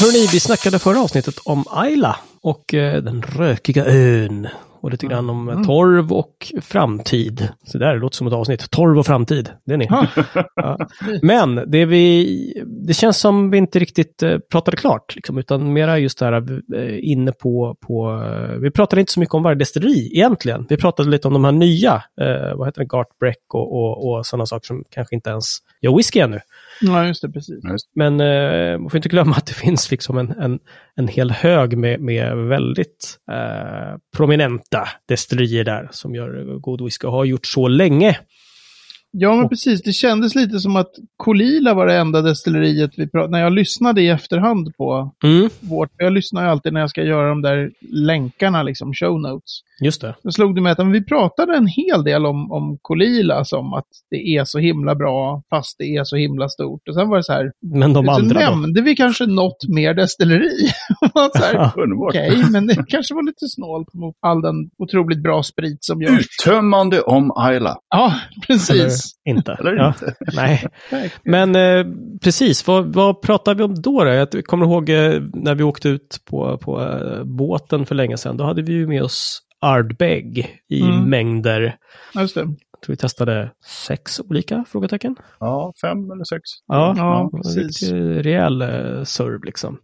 Hörrni, 0.00 0.26
vi 0.32 0.40
snackade 0.40 0.78
förra 0.78 1.00
avsnittet 1.00 1.34
om 1.44 1.64
Ayla 1.70 2.16
och 2.42 2.74
eh, 2.74 3.02
den 3.02 3.22
rökiga 3.22 3.84
ön. 3.86 4.48
Och 4.80 4.90
lite 4.90 5.06
grann 5.06 5.30
om 5.30 5.48
Mm. 5.48 5.64
torv 5.64 6.12
och 6.12 6.52
framtid. 6.60 7.48
Så 7.64 7.78
där, 7.78 7.94
det 7.94 8.00
låter 8.00 8.16
som 8.16 8.26
ett 8.26 8.32
avsnitt. 8.32 8.70
Torv 8.70 8.98
och 8.98 9.06
framtid, 9.06 9.50
det 9.66 9.72
är 9.72 9.76
ni. 9.76 9.88
Ja. 10.56 10.78
Men 11.22 11.70
det, 11.70 11.84
vi, 11.84 12.62
det 12.86 12.94
känns 12.94 13.18
som 13.18 13.50
vi 13.50 13.58
inte 13.58 13.78
riktigt 13.78 14.22
eh, 14.22 14.38
pratade 14.50 14.76
klart, 14.76 15.16
liksom, 15.16 15.38
utan 15.38 15.72
mera 15.72 15.98
just 15.98 16.18
det 16.18 16.24
här 16.24 16.60
eh, 16.76 16.98
inne 17.10 17.32
på, 17.32 17.76
på 17.86 18.22
eh, 18.24 18.58
vi 18.58 18.70
pratade 18.70 19.00
inte 19.00 19.12
så 19.12 19.20
mycket 19.20 19.34
om 19.34 19.42
varje 19.42 19.58
destilleri 19.58 20.10
egentligen. 20.14 20.66
Vi 20.68 20.76
pratade 20.76 21.10
lite 21.10 21.28
om 21.28 21.34
de 21.34 21.44
här 21.44 21.52
nya, 21.52 22.02
eh, 22.20 22.56
vad 22.56 22.68
heter 22.68 22.80
det, 22.80 22.86
Gart 22.86 23.18
Breck 23.20 23.54
och, 23.54 23.72
och, 23.72 24.08
och 24.10 24.26
sådana 24.26 24.46
saker 24.46 24.66
som 24.66 24.84
kanske 24.90 25.14
inte 25.14 25.30
ens 25.30 25.44
gör 25.80 25.96
whisky 25.96 26.18
ännu. 26.20 26.40
Ja, 26.80 27.06
just 27.06 27.22
det, 27.22 27.28
precis. 27.30 27.64
Men 27.94 28.20
eh, 28.20 28.78
man 28.78 28.90
får 28.90 28.96
inte 28.98 29.08
glömma 29.08 29.36
att 29.36 29.46
det 29.46 29.54
finns 29.54 29.90
liksom 29.90 30.18
en, 30.18 30.30
en, 30.30 30.58
en 30.96 31.08
hel 31.08 31.30
hög 31.30 31.78
med, 31.78 32.00
med 32.00 32.36
väldigt 32.36 33.18
eh, 33.32 33.98
prominenta 34.16 34.88
destillerier 35.08 35.64
där 35.64 35.88
som 35.92 36.14
gör 36.14 36.58
god 36.58 36.80
whisky 36.84 37.06
och 37.06 37.12
har 37.12 37.24
gjort 37.24 37.46
så 37.46 37.68
länge. 37.68 38.18
Ja, 39.12 39.34
men 39.36 39.44
Och- 39.44 39.50
precis. 39.50 39.82
Det 39.82 39.92
kändes 39.92 40.34
lite 40.34 40.58
som 40.60 40.76
att 40.76 40.90
Kolila 41.16 41.74
var 41.74 41.86
det 41.86 41.94
enda 41.96 42.22
destilleriet 42.22 42.90
vi 42.96 43.08
pratade 43.08 43.30
När 43.32 43.40
jag 43.40 43.52
lyssnade 43.52 44.02
i 44.02 44.08
efterhand 44.08 44.76
på 44.76 45.14
Mm, 45.24 45.50
vårt... 45.60 45.90
Jag 45.96 46.12
lyssnar 46.12 46.42
ju 46.44 46.48
alltid 46.50 46.72
när 46.72 46.80
jag 46.80 46.90
ska 46.90 47.02
göra 47.02 47.28
de 47.28 47.42
där 47.42 47.70
länkarna, 47.90 48.62
liksom 48.62 48.94
show 48.94 49.20
notes. 49.20 49.60
Just 49.80 50.00
det. 50.00 50.14
Då 50.22 50.30
slog 50.30 50.54
det 50.54 50.60
mig 50.60 50.72
att 50.72 50.78
men 50.78 50.92
vi 50.92 51.04
pratade 51.04 51.56
en 51.56 51.66
hel 51.66 52.04
del 52.04 52.26
om, 52.26 52.52
om 52.52 52.78
Kolila 52.82 53.44
som 53.44 53.72
att 53.72 53.86
det 54.10 54.36
är 54.36 54.44
så 54.44 54.58
himla 54.58 54.94
bra 54.94 55.42
fast 55.50 55.78
det 55.78 55.96
är 55.96 56.04
så 56.04 56.16
himla 56.16 56.48
stort. 56.48 56.88
Och 56.88 56.94
sen 56.94 57.08
var 57.08 57.16
det 57.16 57.24
så 57.24 57.32
här, 57.32 57.52
Men 57.62 57.92
de 57.92 58.04
så 58.04 58.10
andra 58.12 58.40
då? 58.40 58.50
nämnde 58.50 58.80
vi 58.82 58.96
kanske 58.96 59.26
något 59.26 59.68
mer 59.68 59.94
destilleri. 59.94 60.68
Så. 61.34 61.70
Okej, 62.08 62.44
men 62.52 62.66
det 62.66 62.84
kanske 62.88 63.14
var 63.14 63.26
lite 63.26 63.48
snålt 63.48 63.94
mot 63.94 64.14
all 64.20 64.42
den 64.42 64.54
otroligt 64.78 65.22
bra 65.22 65.42
sprit 65.42 65.84
som 65.84 66.02
görs. 66.02 66.20
Uttömmande 66.20 67.00
om 67.00 67.32
Ayla. 67.36 67.76
Ja, 67.90 68.14
precis. 68.46 69.14
Eller 69.26 69.36
inte. 69.36 69.56
Eller 69.60 69.72
ja, 69.72 69.88
inte. 69.88 70.14
Nej. 70.36 70.64
Nej. 70.92 71.12
Men 71.24 71.56
eh, 71.56 71.86
precis, 72.22 72.66
vad, 72.66 72.94
vad 72.94 73.22
pratar 73.22 73.54
vi 73.54 73.62
om 73.62 73.82
då? 73.82 74.04
då? 74.04 74.10
Jag 74.10 74.44
kommer 74.44 74.66
ihåg 74.66 74.88
eh, 74.88 75.22
när 75.34 75.54
vi 75.54 75.62
åkte 75.62 75.88
ut 75.88 76.20
på, 76.30 76.58
på 76.58 76.80
eh, 76.80 77.24
båten 77.24 77.86
för 77.86 77.94
länge 77.94 78.16
sedan. 78.16 78.36
Då 78.36 78.44
hade 78.44 78.62
vi 78.62 78.72
ju 78.72 78.86
med 78.86 79.02
oss 79.02 79.42
Ardbeg 79.60 80.60
i 80.68 80.82
Mm. 80.82 81.10
mängder. 81.10 81.76
Just 82.14 82.34
det. 82.34 82.40
Jag 82.40 82.80
tror 82.86 82.92
vi 82.92 82.96
testade 82.96 83.50
sex 83.86 84.20
olika 84.20 84.64
frågetecken. 84.68 85.16
Ja, 85.40 85.72
fem 85.80 86.10
eller 86.10 86.24
sex. 86.24 86.40
Ja, 86.66 86.94
Ja, 86.96 87.30
precis. 87.42 87.90
rejäl 87.92 88.62
eh, 88.62 89.02
serv 89.04 89.44
liksom. 89.44 89.78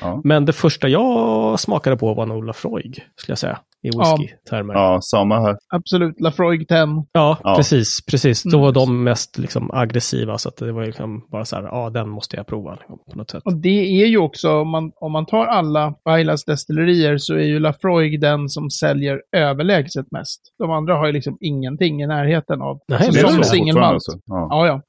Ja. 0.00 0.20
Men 0.24 0.44
det 0.44 0.52
första 0.52 0.88
jag 0.88 1.60
smakade 1.60 1.96
på 1.96 2.14
var 2.14 2.22
en 2.22 2.30
Olaf 2.32 2.64
Roig, 2.64 3.06
skulle 3.16 3.32
jag 3.32 3.38
säga. 3.38 3.58
I 3.82 3.90
whisky-termer. 3.90 4.74
Ja. 4.74 4.92
Ja, 4.94 5.00
samma 5.02 5.40
här. 5.40 5.56
Absolut. 5.74 6.20
Lafroig 6.20 6.68
10. 6.68 6.76
Ja, 7.12 7.38
Ja. 7.42 7.56
precis. 7.56 7.98
precis. 8.10 8.42
Då 8.42 8.48
Mm. 8.56 8.60
var 8.60 8.72
de 8.72 9.04
mest 9.04 9.38
liksom, 9.38 9.70
aggressiva, 9.72 10.38
så 10.38 10.48
att 10.48 10.56
det 10.56 10.72
var 10.72 10.86
liksom 10.86 11.26
bara 11.32 11.44
så 11.44 11.56
här, 11.56 11.62
ja, 11.62 11.90
den 11.90 12.08
måste 12.08 12.36
jag 12.36 12.46
prova 12.46 12.74
liksom, 12.74 12.98
på 13.12 13.18
något 13.18 13.30
sätt. 13.30 13.42
Och 13.44 13.56
det 13.56 14.02
är 14.02 14.06
ju 14.06 14.18
också, 14.18 14.60
om 14.60 14.68
man, 14.68 14.92
om 14.96 15.12
man 15.12 15.26
tar 15.26 15.46
alla 15.46 15.94
Bailas 16.04 16.44
destillerier 16.44 17.18
så 17.18 17.34
är 17.34 17.44
ju 17.44 17.58
Lafroig 17.58 18.20
den 18.20 18.48
som 18.48 18.70
säljer 18.70 19.20
överlägset 19.36 20.06
mest. 20.10 20.40
De 20.58 20.70
andra 20.70 20.94
har 20.96 21.06
ju 21.06 21.12
liksom 21.12 21.36
ingenting 21.40 22.02
i 22.02 22.06
närheten 22.06 22.62
av. 22.62 22.78
Nej, 22.88 23.08
är 23.08 23.12
som 23.12 23.36
så 23.36 23.42
singelmalt. 23.44 23.92
Alltså. 23.94 24.12
Ja. 24.26 24.46
Ja, 24.50 24.66
ja. 24.66 24.80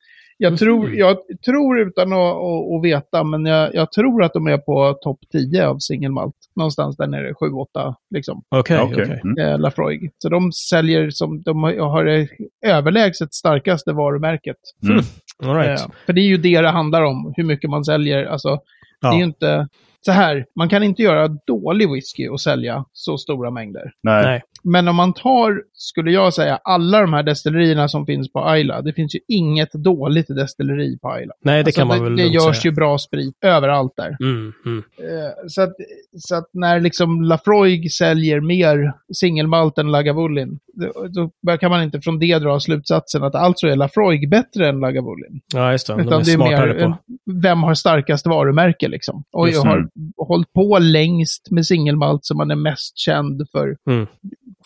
Jag 0.44 0.58
tror, 0.60 0.94
jag 0.96 1.18
tror 1.46 1.80
utan 1.80 2.14
att, 2.14 2.20
att, 2.20 2.76
att 2.76 2.84
veta, 2.84 3.24
men 3.24 3.46
jag, 3.46 3.76
jag 3.76 3.92
tror 3.92 4.24
att 4.24 4.34
de 4.34 4.48
är 4.48 4.58
på 4.58 4.94
topp 5.02 5.20
10 5.32 5.68
av 5.68 5.78
singelmalt. 5.80 6.36
Någonstans 6.56 6.98
där 6.98 7.08
nere, 7.08 7.32
7-8 7.34 7.96
liksom. 8.16 8.44
Okej, 8.50 8.76
Ja, 8.78 8.84
okej. 8.84 9.04
okej. 9.04 9.22
Mm. 9.24 9.38
Eh, 9.48 9.60
Lafroig. 9.60 10.12
Så 10.18 10.30
de 10.30 10.52
säljer 10.52 11.10
som, 11.10 11.42
de 11.42 11.64
har- 11.64 12.06
det 12.06 12.28
överlägset 12.66 13.34
starkaste 13.34 13.92
varumärket. 13.94 14.58
Mm. 14.84 15.02
All 15.44 15.56
right. 15.56 15.80
Eh, 15.82 15.86
för 16.06 16.14
det 16.14 16.22
är 16.22 16.28
ju 16.28 16.38
det 16.38 16.62
det 16.62 16.70
handlar 16.70 17.02
om, 17.02 17.34
hur 17.38 17.44
mycket 17.44 17.70
man 17.70 17.86
säljer. 17.86 18.26
Alltså, 18.26 18.60
det 19.02 19.08
är 19.08 19.14
ju 19.14 19.20
Ja. 19.20 19.26
inte... 19.26 19.68
Så 20.06 20.12
här, 20.12 20.46
man 20.56 20.70
kan 20.70 20.84
inte 20.84 21.02
göra 21.02 21.28
dålig 21.28 21.92
whisky 21.92 22.28
och 22.28 22.42
sälja 22.42 22.86
så 22.94 23.18
stora 23.18 23.52
mängder. 23.52 23.92
Nej. 24.04 24.24
Nej. 24.26 24.42
Men 24.64 24.88
om 24.88 24.96
man 24.96 25.14
tar, 25.14 25.62
skulle 25.74 26.12
jag 26.12 26.34
säga, 26.34 26.60
alla 26.64 27.02
de 27.02 27.14
här 27.14 27.24
destillerierna 27.24 27.88
som 27.88 28.06
finns 28.06 28.32
på 28.34 28.46
Ayla, 28.46 28.82
det 28.82 28.94
finns 28.94 29.16
ju 29.16 29.20
inget 29.28 29.72
dåligt 29.74 30.28
destilleri 30.28 30.98
på 31.00 31.10
Ayla. 31.12 31.34
Nej, 31.44 31.64
det 31.64 31.68
Alltså, 31.68 31.80
kan 31.82 31.88
man 31.88 31.98
det, 31.98 32.04
väl 32.04 32.16
det 32.16 32.24
görs 32.24 32.58
säga. 32.62 32.72
ju 32.72 32.76
bra 32.76 32.98
sprit 32.98 33.38
överallt 33.42 33.94
där. 33.98 34.18
Mm, 34.22 34.54
mm. 34.66 34.84
Eh, 34.98 35.32
så, 35.48 35.62
att, 35.62 35.74
så 36.18 36.36
att 36.36 36.50
när 36.54 36.80
liksom 36.80 37.22
Lafroig 37.22 37.92
säljer 37.92 38.40
mer 38.42 38.94
singelmalt 39.14 39.78
än 39.78 39.92
Lagavulin, 39.92 40.60
då, 40.74 41.30
då 41.42 41.58
kan 41.58 41.72
man 41.72 41.84
inte 41.84 42.02
från 42.02 42.20
det 42.20 42.40
dra 42.40 42.60
slutsatsen 42.60 43.24
att 43.24 43.36
alltså 43.36 43.68
är 43.68 43.76
Lafroig 43.76 44.30
bättre 44.30 44.70
än 44.70 44.80
Lagavulin. 44.80 45.42
Ja, 45.54 45.72
just 45.72 45.88
det. 45.88 45.94
De 45.94 46.02
Utan 46.02 46.22
är 46.22 46.26
det 46.26 46.32
är 46.32 46.36
smartare 46.36 46.74
mer 46.74 46.80
på. 46.86 46.98
vem 47.42 47.64
har 47.64 47.74
starkast 47.74 48.28
varumärke 48.28 48.88
liksom. 48.88 49.24
Och 49.32 49.48
Just 49.48 49.58
jag 49.58 49.66
det. 49.66 49.70
har 49.70 49.88
hållit 50.18 50.54
på 50.54 50.80
längst 50.80 51.52
med 51.52 51.66
singelmalt 51.66 52.26
som 52.26 52.38
man 52.38 52.52
är 52.52 52.56
mest 52.56 52.98
känd 52.98 53.42
för. 53.52 53.78
Mm. 53.90 54.08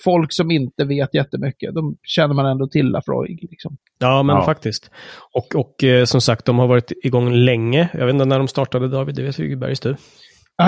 Folk 0.03 0.33
som 0.33 0.51
inte 0.51 0.83
vet 0.85 1.13
jättemycket, 1.13 1.73
de 1.75 1.97
känner 2.03 2.33
man 2.33 2.45
ändå 2.45 2.67
till 2.67 2.87
Lafroig. 2.91 3.47
Liksom. 3.51 3.77
Ja, 3.99 4.23
men 4.23 4.35
Ja. 4.35 4.45
faktiskt. 4.45 4.91
Och, 5.33 5.55
och 5.55 5.83
eh, 5.83 6.05
som 6.05 6.21
sagt, 6.21 6.45
de 6.45 6.59
har 6.59 6.67
varit 6.67 6.91
igång 7.03 7.33
länge. 7.33 7.89
Jag 7.93 8.05
vet 8.05 8.13
inte 8.13 8.25
när 8.25 8.37
de 8.37 8.47
startade, 8.47 8.87
David. 8.87 9.15
Det 9.15 9.23
vet 9.23 9.39
ju 9.39 9.55
Bergs 9.55 9.79
du. 9.79 9.95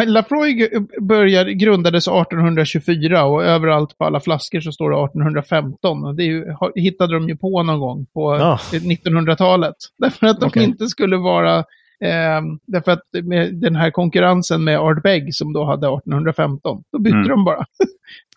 Lafroig 0.06 0.74
eh, 0.74 0.82
började, 1.02 1.54
grundades 1.54 2.08
1824 2.08 3.26
och 3.26 3.44
överallt 3.44 3.98
på 3.98 4.06
alla 4.06 4.20
flaskor 4.20 4.60
så 4.60 4.72
står 4.72 4.92
det 4.92 4.98
1815. 5.06 6.04
Och 6.06 6.16
Det 6.16 6.24
ju, 6.24 6.46
hittade 6.76 7.14
de 7.14 7.30
ju 7.30 7.38
på 7.38 7.64
någon 7.64 7.80
gång 7.80 8.06
på 8.14 8.38
Ja. 8.38 8.60
1900-talet. 8.72 9.76
Därför 9.98 10.28
att 10.28 10.40
de 10.40 10.46
Okej. 10.46 10.64
inte 10.64 10.88
skulle 10.88 11.18
vara... 11.18 11.64
Eh, 12.06 12.42
därför 12.68 12.92
att 12.92 13.02
med 13.24 13.56
den 13.56 13.76
här 13.76 13.92
konkurrensen 13.92 14.64
med 14.64 14.80
Art 14.80 15.04
Beg 15.04 15.36
som 15.36 15.54
då 15.54 15.66
hade 15.66 15.88
1815, 15.88 16.84
då 16.92 17.00
bytte 17.00 17.18
Mm. 17.18 17.30
de 17.30 17.44
bara. 17.46 17.66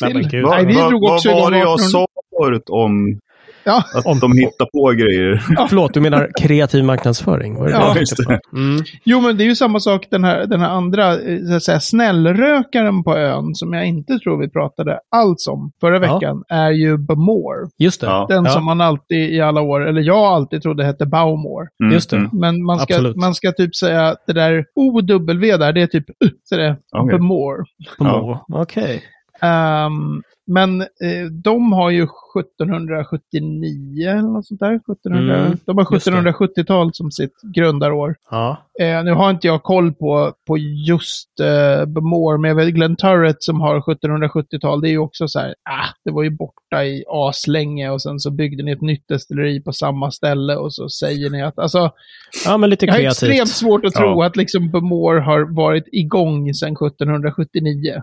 Till-. 0.05 0.43
Nej, 0.43 0.67
vi 0.67 0.75
vad, 0.75 0.91
drog 0.91 1.03
vad 1.03 1.13
också 1.15 1.29
var 1.29 1.51
det 1.51 1.59
jag 1.59 1.75
1800 1.75 1.91
sa 1.91 2.07
förut 2.39 2.69
om 2.69 3.19
Ja, 3.65 3.85
att 3.95 4.07
Om- 4.07 4.19
de 4.19 4.33
hittar 4.39 4.67
på 4.73 4.91
grejer? 4.97 5.37
Förlåt, 5.69 5.95
du 5.95 6.01
menar 6.01 6.29
kreativ 6.41 6.85
marknadsföring? 6.85 7.55
Var 7.55 7.67
det 7.67 7.73
Ja, 7.73 7.93
det 7.95 8.01
just 8.01 8.17
på? 8.27 8.39
Mm. 8.57 8.83
jo 9.05 9.21
men 9.21 9.37
det 9.37 9.45
är 9.45 9.47
ju 9.47 9.55
samma 9.57 9.81
sak 9.81 10.07
den 10.11 10.25
här, 10.25 10.47
den 10.47 10.61
här 10.61 10.69
andra, 10.69 11.13
eh, 11.13 11.39
så 11.49 11.55
att 11.57 11.63
säga, 11.63 11.81
snällrökaren 11.81 13.05
på 13.05 13.17
ön, 13.17 13.55
som 13.55 13.73
jag 13.73 13.87
inte 13.87 14.19
tror 14.19 14.41
vi 14.41 14.51
pratade 14.51 14.99
alls 15.17 15.47
om 15.49 15.73
förra 15.81 15.95
Ja. 15.95 16.01
veckan, 16.15 16.45
är 16.49 16.71
ju 16.71 16.97
Bemore. 16.99 17.69
Just 17.79 18.01
det. 18.01 18.07
Ja. 18.07 18.27
Den 18.29 18.45
Ja. 18.45 18.51
som 18.51 18.65
man 18.65 18.81
alltid 18.81 19.31
i 19.35 19.41
alla 19.41 19.61
år, 19.61 19.89
eller 19.89 20.03
jag 20.03 20.17
alltid 20.19 20.63
trodde 20.63 20.85
hette 20.85 21.07
Baumore. 21.07 21.69
Mm, 21.83 21.93
Just 21.93 22.11
det. 22.11 22.17
mm. 22.17 22.31
Men 22.33 22.65
man 22.65 22.79
ska, 22.79 22.95
Absolut. 22.95 23.17
man 23.17 23.35
ska 23.35 23.53
typ 23.53 23.77
säga 23.77 24.07
att 24.09 24.25
det 24.27 24.33
där 24.33 24.65
OW 24.75 25.59
där, 25.59 25.73
det 25.73 25.83
är 25.83 25.87
typ 25.87 26.09
uh, 26.25 26.31
så 26.45 26.57
det 26.57 26.65
är 26.67 26.77
Okej. 26.93 27.19
Bemore. 27.19 27.65
På 27.99 28.05
Ja. 28.05 28.19
Movo. 28.21 28.39
Men 30.53 30.81
eh, 30.81 30.87
de 31.45 31.73
har 31.73 31.91
ju 31.91 32.03
1779 32.03 34.09
eller 34.11 34.23
något 34.23 34.47
sånt 34.47 34.61
där. 34.61 34.75
1700, 34.75 35.37
Mm, 35.47 35.59
de 35.67 35.79
har 35.79 35.87
just 35.93 36.07
det. 36.07 36.11
1770-tal 36.13 36.91
som 36.95 37.11
sitt 37.11 37.35
grundarår. 37.55 38.17
Ja. 38.31 38.57
Eh, 38.81 39.05
nu 39.05 39.13
har 39.13 39.31
inte 39.31 39.47
jag 39.47 39.63
koll 39.63 39.93
på, 39.95 40.33
på 40.47 40.59
just 40.89 41.41
eh, 41.41 41.85
Bemore, 41.87 42.39
men 42.39 42.49
jag 42.49 42.57
vet 42.57 42.75
Glen 42.75 42.97
Turret 42.97 43.37
som 43.43 43.61
har 43.61 43.81
1770-tal, 43.81 44.81
det 44.81 44.89
är 44.89 44.91
ju 44.91 44.99
också 44.99 45.29
så 45.29 45.39
här, 45.39 45.55
ah, 45.71 45.87
det 46.05 46.11
var 46.11 46.23
ju 46.23 46.31
borta 46.31 46.85
i 46.85 47.05
aslänge 47.09 47.91
och 47.91 48.03
sen 48.03 48.21
så 48.21 48.31
byggde 48.31 48.63
ni 48.63 48.73
ett 48.73 48.81
nytt 48.81 49.09
destilleri 49.09 49.61
på 49.63 49.73
samma 49.73 50.11
ställe 50.11 50.57
och 50.57 50.75
så 50.75 50.89
säger 50.89 51.31
ni 51.31 51.43
att, 51.43 51.59
alltså, 51.59 51.91
ja, 52.45 52.57
men 52.57 52.71
lite 52.71 52.87
jag 52.87 52.93
har 52.93 52.99
kreativt. 52.99 53.31
extremt 53.31 53.49
svårt 53.49 53.85
att 53.85 53.95
tro 53.95 54.07
Ja. 54.07 54.27
att 54.27 54.37
liksom 54.37 54.71
Bemore 54.71 55.21
har 55.21 55.55
varit 55.57 55.85
igång 55.93 56.55
sedan 56.55 56.73
1779. 56.77 58.03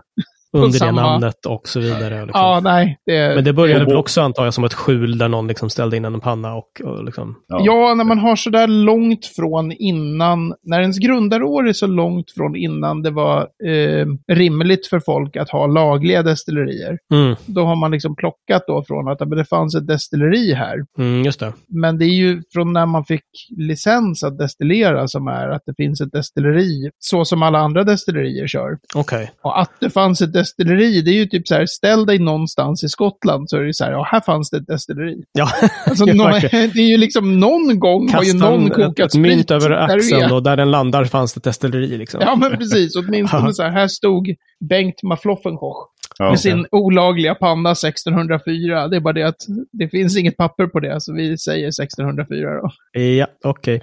Under 0.52 0.68
det 0.68 0.72
samma- 0.72 1.02
namnet 1.02 1.46
och 1.46 1.68
så 1.68 1.80
vidare. 1.80 2.24
Liksom. 2.26 2.40
Ja, 2.42 2.60
nej. 2.64 2.98
Det, 3.06 3.34
Men 3.34 3.44
det 3.44 3.52
började 3.52 3.84
väl 3.84 3.96
också 3.96 4.20
antar 4.20 4.44
jag 4.44 4.54
som 4.54 4.64
ett 4.64 4.74
skjul 4.74 5.18
där 5.18 5.28
någon 5.28 5.46
liksom 5.48 5.70
ställde 5.70 5.96
in 5.96 6.04
en 6.04 6.20
panna 6.20 6.54
och, 6.54 6.80
och 6.84 7.04
liksom... 7.04 7.36
Ja. 7.48 7.60
Ja, 7.64 7.94
när 7.94 8.04
man 8.04 8.18
har 8.18 8.36
så 8.36 8.50
där 8.50 8.66
långt 8.66 9.26
från 9.26 9.72
innan, 9.72 10.54
när 10.62 10.80
ens 10.80 10.98
grundarår 10.98 11.68
är 11.68 11.72
så 11.72 11.86
långt 11.86 12.30
från 12.30 12.56
innan 12.56 13.02
det 13.02 13.10
var 13.10 13.40
eh, 13.66 14.06
rimligt 14.32 14.86
för 14.86 15.00
folk 15.00 15.36
att 15.36 15.50
ha 15.50 15.66
lagliga 15.66 16.22
destillerier, 16.22 16.98
Mm, 17.14 17.36
då 17.46 17.64
har 17.64 17.76
man 17.76 17.90
liksom 17.90 18.16
plockat 18.16 18.62
då 18.66 18.84
från 18.88 19.08
att 19.08 19.18
det 19.18 19.44
fanns 19.44 19.74
ett 19.74 19.86
destilleri 19.86 20.52
här. 20.54 20.76
mm, 20.98 21.24
just 21.24 21.40
det. 21.40 21.52
Men 21.68 21.98
det 21.98 22.04
är 22.04 22.14
ju 22.14 22.42
från 22.52 22.72
när 22.72 22.86
man 22.86 23.04
fick 23.04 23.24
licens 23.58 24.24
att 24.24 24.38
destillera 24.38 25.08
som 25.08 25.28
är 25.28 25.48
att 25.48 25.62
det 25.66 25.74
finns 25.76 26.00
ett 26.00 26.12
destilleri, 26.12 26.90
så 26.98 27.24
som 27.24 27.42
alla 27.42 27.58
andra 27.58 27.84
destillerier 27.84 28.46
kör. 28.46 28.78
Okej. 28.94 29.30
Och 29.42 29.60
att 29.60 29.70
det 29.80 29.90
fanns 29.90 30.20
ett 30.22 30.32
destilleri, 30.40 31.02
det 31.02 31.10
är 31.10 31.14
ju 31.14 31.26
typ 31.26 31.48
så 31.48 31.54
här, 31.54 31.66
ställ 31.66 32.06
dig 32.06 32.18
någonstans 32.18 32.84
i 32.84 32.88
Skottland 32.88 33.50
så 33.50 33.56
är 33.56 33.62
det 33.62 33.74
så 33.74 33.84
här, 33.84 33.92
ja, 33.92 34.08
här 34.10 34.20
fanns 34.20 34.50
det 34.50 34.56
ett 34.56 34.66
destilleri. 34.66 35.22
Ja, 35.32 35.48
Alltså, 35.86 36.04
verkligen. 36.30 36.70
det 36.74 36.80
är 36.80 36.88
ju 36.88 36.96
liksom 36.96 37.40
någon 37.40 37.78
gång 37.78 38.12
har 38.12 38.22
ju 38.22 38.32
någon 38.32 38.70
kokat 38.70 39.14
ett, 39.14 39.20
mynt 39.20 39.50
över 39.50 39.70
axeln 39.70 40.32
och 40.32 40.42
där 40.42 40.56
den 40.56 40.70
landar 40.70 41.04
fanns 41.04 41.32
det 41.32 41.38
ett 41.38 41.44
destilleri 41.44 41.98
liksom. 41.98 42.20
Ja, 42.20 42.36
men 42.36 42.58
precis. 42.58 42.96
Åtminstone 42.96 43.52
så 43.54 43.62
här, 43.62 43.70
här 43.70 43.88
stod 43.88 44.34
Bengt 44.68 45.02
Mafloffenkoch 45.02 45.90
Ja. 46.18 46.30
med 46.30 46.40
sin 46.40 46.66
olagliga 46.70 47.34
panna 47.34 47.70
1604. 47.70 48.88
Det 48.88 48.96
är 48.96 49.00
bara 49.00 49.12
det 49.12 49.22
att 49.22 49.46
det 49.72 49.88
finns 49.88 50.16
inget 50.18 50.36
papper 50.36 50.66
på 50.66 50.80
det, 50.80 51.00
så 51.00 51.14
vi 51.14 51.38
säger 51.38 51.68
1604 51.68 52.50
då. 52.62 52.70
Ja, 53.00 53.26
okej. 53.44 53.82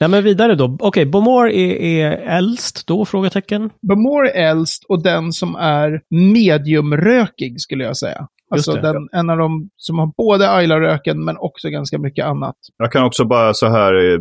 Nej, 0.00 0.08
men 0.08 0.24
vidare 0.24 0.54
då. 0.54 0.76
Okej, 0.80 1.06
Bomor 1.06 1.50
är, 1.50 1.74
är 1.74 2.10
äldst 2.10 2.86
då? 2.86 3.04
Frågetecken. 3.04 3.70
Bemore 3.88 4.30
är 4.30 4.50
äldst 4.50 4.84
och 4.88 5.02
den 5.02 5.32
som 5.32 5.56
är 5.56 6.00
mediumrökig 6.10 7.60
skulle 7.60 7.84
jag 7.84 7.96
säga. 7.96 8.28
Alltså 8.54 8.72
den, 8.72 9.08
en 9.12 9.30
av 9.30 9.38
de 9.38 9.68
som 9.76 9.98
har 9.98 10.12
både 10.16 10.50
Ayla-röken 10.50 11.24
men 11.24 11.36
också 11.38 11.68
ganska 11.68 11.98
mycket 11.98 12.24
annat. 12.26 12.54
Jag 12.78 12.92
kan 12.92 13.04
också 13.04 13.24
bara 13.24 13.54
så 13.54 13.66
här 13.68 13.94
eh, 13.94 14.18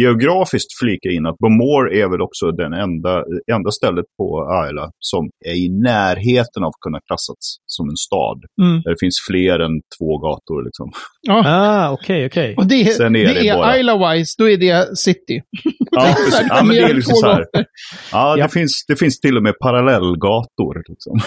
geografiskt 0.00 0.78
flika 0.80 1.08
in 1.08 1.26
att 1.26 1.38
Bomore 1.38 1.96
är 2.02 2.08
väl 2.10 2.20
också 2.22 2.50
den 2.50 2.72
enda, 2.72 3.24
enda 3.52 3.70
stället 3.70 4.04
på 4.18 4.48
Ayla 4.62 4.90
som 4.98 5.30
är 5.46 5.54
i 5.64 5.68
närheten 5.68 6.62
av 6.64 6.68
att 6.68 6.80
kunna 6.84 6.98
klassas 7.06 7.42
som 7.66 7.88
en 7.88 7.96
stad. 7.96 8.38
Mm. 8.62 8.82
Där 8.82 8.90
det 8.90 8.96
finns 9.00 9.16
fler 9.30 9.58
än 9.66 9.74
två 9.98 10.18
gator. 10.18 10.64
Liksom. 10.64 10.90
Ja. 11.28 11.42
Ah, 11.46 11.90
okej, 11.92 12.26
okej. 12.26 12.54
Och 12.56 12.66
det, 12.66 12.84
Sen 12.84 13.16
är 13.16 13.26
det, 13.26 13.32
det 13.32 13.48
är 13.48 13.56
Ayla-wise, 13.72 14.34
då 14.38 14.50
är 14.50 14.56
det 14.56 14.98
city. 14.98 15.42
Ja, 15.90 16.02
precis. 16.26 16.46
ja, 16.48 16.64
men 16.64 16.76
det 16.76 16.82
är 16.82 16.94
liksom 16.94 17.14
så 17.14 17.26
här. 17.26 17.44
Ja, 17.54 17.64
Ja. 18.12 18.36
det, 18.36 18.48
finns, 18.52 18.84
det 18.88 18.96
finns 18.96 19.20
till 19.20 19.36
och 19.36 19.42
med 19.42 19.54
parallellgator. 19.58 20.82
Liksom. 20.88 21.20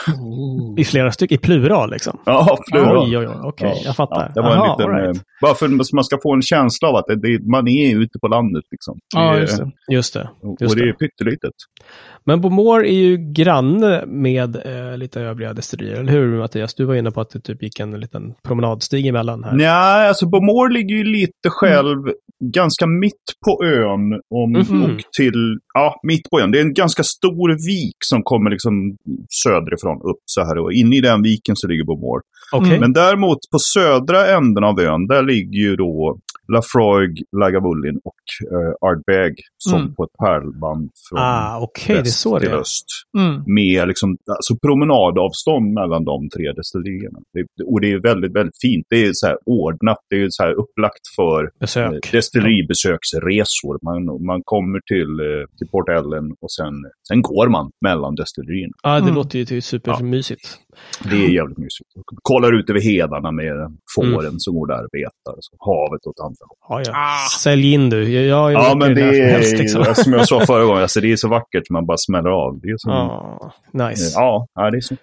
I 0.77 0.83
flera 0.83 1.11
stycken, 1.11 1.35
i 1.35 1.37
plural 1.37 1.91
liksom. 1.91 2.19
Ja, 2.25 2.34
plural. 2.71 2.97
Oj, 3.07 3.17
oj, 3.17 3.27
oj, 3.27 3.35
okej, 3.43 3.71
Ja. 3.75 3.81
jag 3.85 3.95
fattar. 3.95 4.21
Ja, 4.21 4.31
det 4.35 4.41
var 4.41 4.51
en 4.51 4.57
Aha, 4.57 4.77
liten, 4.77 4.91
all 4.93 5.01
right. 5.01 5.15
eh, 5.17 5.21
bara 5.41 5.53
för 5.55 5.65
att 5.65 5.91
man 5.93 6.03
ska 6.03 6.17
få 6.23 6.33
en 6.33 6.41
känsla 6.41 6.87
av 6.89 6.95
att 6.95 7.05
det, 7.07 7.15
det, 7.15 7.39
man 7.49 7.67
är 7.67 7.97
ute 7.97 8.19
på 8.19 8.27
landet. 8.27 8.63
Liksom. 8.71 8.97
Ja, 9.15 9.33
Det 9.33 9.41
just 9.41 9.57
det. 9.57 9.71
Just 9.91 10.13
det. 10.13 10.29
Och 10.41 10.57
Just 10.61 10.75
det 10.77 10.81
är 10.83 10.93
pyttelitet. 10.93 11.53
Men 12.27 12.41
Bomor 12.41 12.85
är 12.85 12.93
ju 12.99 13.17
granne 13.33 14.03
med 14.07 14.55
eh, 14.55 14.97
lite 14.97 15.21
övriga 15.21 15.53
destillerier, 15.53 15.99
eller 15.99 16.11
hur 16.11 16.37
Mattias? 16.39 16.73
Du 16.75 16.85
var 16.85 16.95
inne 16.95 17.11
på 17.11 17.21
att 17.21 17.29
det 17.29 17.39
typ 17.39 17.63
gick 17.63 17.79
en 17.79 17.91
liten 17.99 18.33
promenadstig 18.43 19.05
emellan 19.07 19.43
här. 19.43 19.53
Nej, 19.53 20.07
alltså 20.07 20.25
Bomor 20.29 20.69
ligger 20.69 20.95
ju 20.95 21.03
lite 21.03 21.49
själv 21.49 21.97
ganska 22.43 22.87
mitt 22.87 23.13
på 23.45 23.63
ön. 23.65 24.13
Om, 24.35 24.51
Mhm. 24.51 24.83
Och 24.83 24.99
till, 25.17 25.57
ja, 25.73 25.99
mitt 26.03 26.29
på 26.29 26.39
ön. 26.39 26.51
Det 26.51 26.57
är 26.57 26.61
en 26.61 26.73
ganska 26.73 27.03
stor 27.03 27.49
vik 27.67 27.95
som 28.05 28.23
kommer 28.23 28.49
liksom 28.51 28.73
söderifrån 29.43 29.97
upp 29.97 30.21
så 30.25 30.41
här. 30.41 30.57
Och 30.57 30.73
inne 30.73 30.95
i 30.97 31.01
den 31.01 31.21
viken 31.21 31.55
så 31.55 31.67
ligger 31.67 31.83
Bomor. 31.83 32.21
Okay. 32.57 32.79
Men 32.79 32.93
däremot 32.93 33.37
på 33.51 33.59
södra 33.59 34.27
änden 34.27 34.63
av 34.63 34.79
ön, 34.79 35.07
där 35.07 35.23
ligger 35.23 35.59
ju 35.59 35.75
då 35.75 36.17
Lafroig, 36.53 37.11
Lagavulin 37.41 37.97
och 38.09 38.23
uh, 38.55 38.89
Ardbeg 38.89 39.33
som 39.57 39.79
Mm. 39.81 39.95
på 39.95 40.03
ett 40.03 40.17
pärlband 40.25 40.89
från 41.09 41.19
Ah, 41.19 41.67
det 41.87 41.93
är 41.93 41.95
väst 42.03 42.19
så 42.19 42.33
det 42.39 42.45
till 42.45 42.53
är. 42.55 42.59
öst. 42.59 42.85
Mm. 43.17 43.43
Med 43.59 43.87
liksom, 43.87 44.09
alltså 44.37 44.53
promenadavstånd 44.67 45.73
mellan 45.73 46.03
de 46.05 46.29
tre 46.35 46.51
destillerierna. 46.59 47.19
Det, 47.33 47.63
och 47.71 47.81
det 47.81 47.91
är 47.91 47.99
väldigt, 48.11 48.35
väldigt 48.35 48.59
fint. 48.61 48.85
Det 48.89 49.05
är 49.05 49.09
så 49.13 49.27
här 49.27 49.37
ordnat, 49.45 49.97
det 50.09 50.15
är 50.21 50.27
så 50.29 50.43
här 50.43 50.53
upplagt 50.63 51.05
för 51.15 51.43
eh, 51.43 51.49
Besök. 51.59 52.11
destilleribesöksresor. 52.11 53.79
Man, 53.87 54.25
man 54.25 54.41
kommer 54.45 54.79
till, 54.91 55.13
eh, 55.27 55.45
till 55.57 55.67
Port 55.71 55.89
Ellen 55.89 56.25
och 56.41 56.51
sen, 56.51 56.73
sen 57.07 57.21
går 57.21 57.47
man 57.49 57.71
mellan 57.85 58.15
destillerierna. 58.15 58.73
Ja, 58.83 58.91
det 58.95 59.01
Mm. 59.01 59.15
låter 59.15 59.39
ju 59.39 59.45
typ 59.45 59.63
supermysigt. 59.63 60.45
Det 61.09 61.15
är 61.25 61.29
jävligt 61.39 61.57
mysigt. 61.57 61.89
Kollar 62.21 62.59
ut 62.59 62.69
över 62.69 62.81
hedarna 62.81 63.31
med 63.31 63.55
fåren 63.95 64.19
Mm. 64.35 64.39
som 64.39 64.53
går 64.55 64.67
där 64.67 64.83
och 64.83 64.89
betar. 64.99 65.35
Så 65.39 65.51
havet 65.69 66.03
åt 66.09 66.19
andra 66.27 66.34
Ja, 66.69 66.81
ja. 66.85 66.93
Sälj 67.41 67.73
in 67.73 67.89
du. 67.89 68.09
Jag, 68.09 68.25
jag 68.25 68.53
Ja, 68.53 68.75
men 68.79 68.95
det 68.95 69.01
är, 69.01 69.29
helst, 69.29 69.57
liksom. 69.57 69.85
som 69.95 70.13
jag 70.13 70.27
sa 70.27 70.39
förra 70.45 70.63
gången, 70.65 70.81
alltså, 70.81 71.01
det 71.01 71.11
är 71.11 71.15
så 71.15 71.27
vackert 71.27 71.69
man 71.69 71.85
bara 71.85 71.97
smäller 71.97 72.29
av. 72.29 72.59
Det 72.61 72.67
är 72.67 72.77
som, 72.77 72.91
Ja, 72.91 73.53
nice. 73.71 74.11
ja, 74.15 74.47
ja, 74.55 74.71
det 74.71 74.77
är 74.77 74.81
så. 74.81 74.95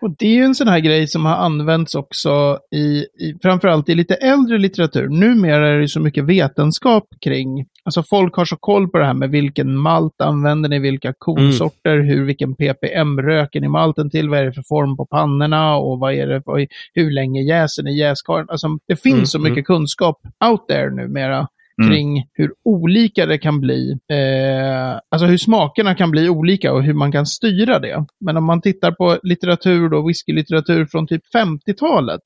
Och 0.00 0.10
det 0.18 0.26
är 0.26 0.34
ju 0.34 0.42
en 0.42 0.54
sån 0.54 0.68
här 0.68 0.78
grej 0.80 1.08
som 1.08 1.24
har 1.24 1.34
använts 1.36 1.94
också 1.94 2.58
i, 2.74 3.06
i 3.24 3.38
framförallt 3.42 3.88
i 3.88 3.94
lite 3.94 4.14
äldre 4.14 4.58
litteratur. 4.58 5.08
Numera 5.08 5.68
är 5.68 5.78
det 5.78 5.88
så 5.88 6.00
mycket 6.00 6.24
vetenskap 6.24 7.04
kring, 7.24 7.66
alltså 7.86 8.02
folk 8.02 8.36
har 8.36 8.44
så 8.44 8.56
koll 8.56 8.88
på 8.88 8.98
det 8.98 9.06
här 9.06 9.14
med 9.14 9.30
vilken 9.30 9.76
malt 9.76 10.20
använder 10.20 10.68
ni, 10.68 10.78
vilka 10.78 11.14
kornsorter, 11.18 11.98
hur, 11.98 12.24
vilken 12.24 12.54
ppm 12.54 13.20
röker 13.22 13.60
ni 13.60 13.68
malten 13.68 14.10
till, 14.10 14.28
vad 14.28 14.38
är 14.38 14.44
det 14.44 14.52
för 14.52 14.62
form 14.68 14.96
på 14.96 15.06
pannorna 15.06 15.76
och 15.76 15.98
vad 15.98 16.14
är 16.14 16.26
det, 16.26 16.42
vad, 16.44 16.66
hur 16.94 17.10
länge 17.10 17.42
jäser 17.42 17.82
ni 17.82 17.98
jäskaren. 17.98 18.46
Alltså 18.48 18.68
det 18.88 18.96
finns 18.96 19.14
Mm, 19.16 19.26
så 19.26 19.38
mycket 19.38 19.66
kunskap 19.66 20.16
out 20.50 20.68
there 20.68 20.90
numera 20.90 21.48
Mm. 21.82 21.90
kring 21.90 22.26
hur 22.32 22.52
olika 22.64 23.26
det 23.26 23.38
kan 23.38 23.60
bli. 23.60 23.90
Eh, 24.12 25.00
alltså 25.08 25.26
hur 25.26 25.36
smakerna 25.38 25.94
kan 25.94 26.10
bli 26.10 26.28
olika 26.28 26.72
och 26.72 26.82
hur 26.82 26.94
man 26.94 27.12
kan 27.12 27.26
styra 27.26 27.78
det. 27.78 28.04
Men 28.20 28.36
om 28.36 28.44
man 28.44 28.60
tittar 28.60 28.92
på 28.92 29.18
litteratur, 29.22 29.88
då, 29.88 30.06
whiskylitteratur 30.06 30.86
från 30.86 31.06
typ 31.06 31.22
50-talet, 31.34 32.20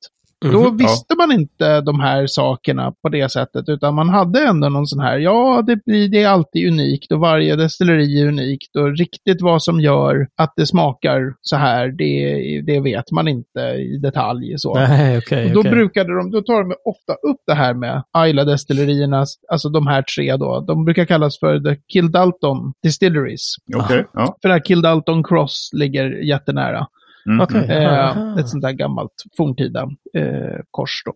då 0.45 0.61
Mhm. 0.69 0.77
visste 0.77 1.15
man 1.19 1.33
inte 1.33 1.81
de 1.81 2.01
här 2.01 2.27
sakerna 2.27 2.93
på 3.03 3.09
det 3.09 3.33
sättet, 3.33 3.69
utan 3.69 3.95
man 3.95 4.09
hade 4.09 4.41
ändå 4.41 4.69
någon 4.69 4.87
sån 4.87 5.01
här, 5.01 5.19
ja, 5.19 5.63
det, 5.67 5.85
blir, 5.85 6.09
det 6.09 6.23
är 6.23 6.29
alltid 6.29 6.69
unikt 6.69 7.13
och 7.13 7.21
varje 7.21 7.57
destilleri 7.57 8.23
är 8.23 8.27
unikt 8.29 8.77
och 8.77 8.97
riktigt 8.99 9.43
vad 9.43 9.63
som 9.63 9.81
gör 9.81 10.27
att 10.37 10.53
det 10.57 10.67
smakar 10.67 11.21
så 11.43 11.57
här, 11.57 11.89
det, 11.89 12.61
det 12.73 12.81
vet 12.81 13.11
man 13.13 13.29
inte 13.29 13.61
i 13.61 13.99
detalj. 14.03 14.55
Så. 14.57 14.75
Nej, 14.75 15.19
okej. 15.19 15.45
Och 15.47 15.53
då 15.53 15.61
okej. 15.61 15.73
brukade 15.73 16.17
de, 16.17 16.31
då 16.31 16.43
tar 16.43 16.63
de 16.63 16.75
ofta 16.85 17.13
upp 17.13 17.41
det 17.47 17.55
här 17.55 17.75
med 17.75 18.03
Isla-destillerierna, 18.29 19.25
alltså 19.53 19.69
de 19.69 19.87
här 19.87 20.03
tre 20.03 20.37
då. 20.37 20.61
De 20.67 20.85
brukar 20.85 21.05
kallas 21.05 21.39
för 21.41 21.59
The 21.61 21.81
Kildalton 21.93 22.73
Distilleries. 22.83 23.55
Okej, 23.77 24.07
ja. 24.13 24.37
För 24.43 24.49
det 24.49 24.55
här 24.55 24.61
Kildalton 24.61 25.25
Cross 25.25 25.71
ligger 25.73 26.11
jättenära. 26.29 26.87
Mm, 27.31 27.47
mm. 27.55 27.71
Eh, 27.71 28.39
ett 28.39 28.49
sånt 28.49 28.63
där 28.63 28.73
gammalt 28.73 29.25
forntida 29.37 29.83
eh, 30.15 30.61
kors 30.71 31.03
då. 31.05 31.13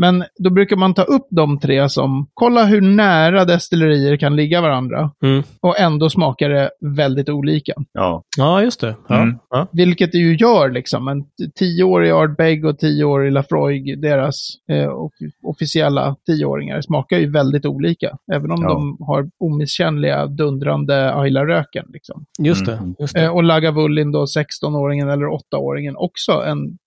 Men 0.00 0.24
då 0.38 0.50
brukar 0.50 0.76
man 0.76 0.94
ta 0.94 1.02
upp 1.02 1.26
de 1.30 1.58
tre 1.58 1.88
som, 1.88 2.26
kolla 2.34 2.64
hur 2.64 2.80
nära 2.80 3.44
destillerier 3.44 4.16
kan 4.16 4.36
ligga 4.36 4.60
varandra. 4.60 5.10
Mm. 5.24 5.42
Och 5.60 5.78
ändå 5.78 6.10
smakar 6.10 6.48
det 6.48 6.70
väldigt 6.96 7.28
olika. 7.28 7.72
Ja, 7.92 8.22
Ja, 8.38 8.62
just 8.62 8.80
det. 8.80 8.96
Ja. 9.08 9.22
Mm. 9.22 9.38
Ja. 9.50 9.66
Vilket 9.72 10.12
det 10.12 10.18
ju 10.18 10.36
gör 10.36 10.70
liksom. 10.70 11.08
En 11.08 11.24
tioårig 11.58 12.10
Ardbeg 12.10 12.64
och 12.64 12.78
tioårig 12.78 13.32
Lafroig, 13.32 14.02
deras 14.02 14.48
eh, 14.70 14.88
off- 14.88 15.10
officiella 15.42 16.16
tioåringar, 16.26 16.80
smakar 16.80 17.18
ju 17.18 17.30
väldigt 17.30 17.66
olika. 17.66 18.10
Även 18.34 18.50
om 18.50 18.62
Ja. 18.62 18.68
de 18.68 18.96
har 19.00 19.30
omisskännliga, 19.44 20.26
dundrande 20.26 21.14
Ayla-röken. 21.14 21.86
Liksom. 21.92 22.24
Just 22.38 22.66
det. 22.66 22.72
Mm. 22.76 22.94
Just 22.98 23.14
det. 23.14 23.22
Eh, 23.24 23.30
och 23.34 23.44
Lagavulin 23.44 24.12
då, 24.12 24.24
16-åringen 24.26 25.08
eller 25.10 25.26
8-åringen, 25.26 25.94
också 25.96 26.32
en 26.32 26.78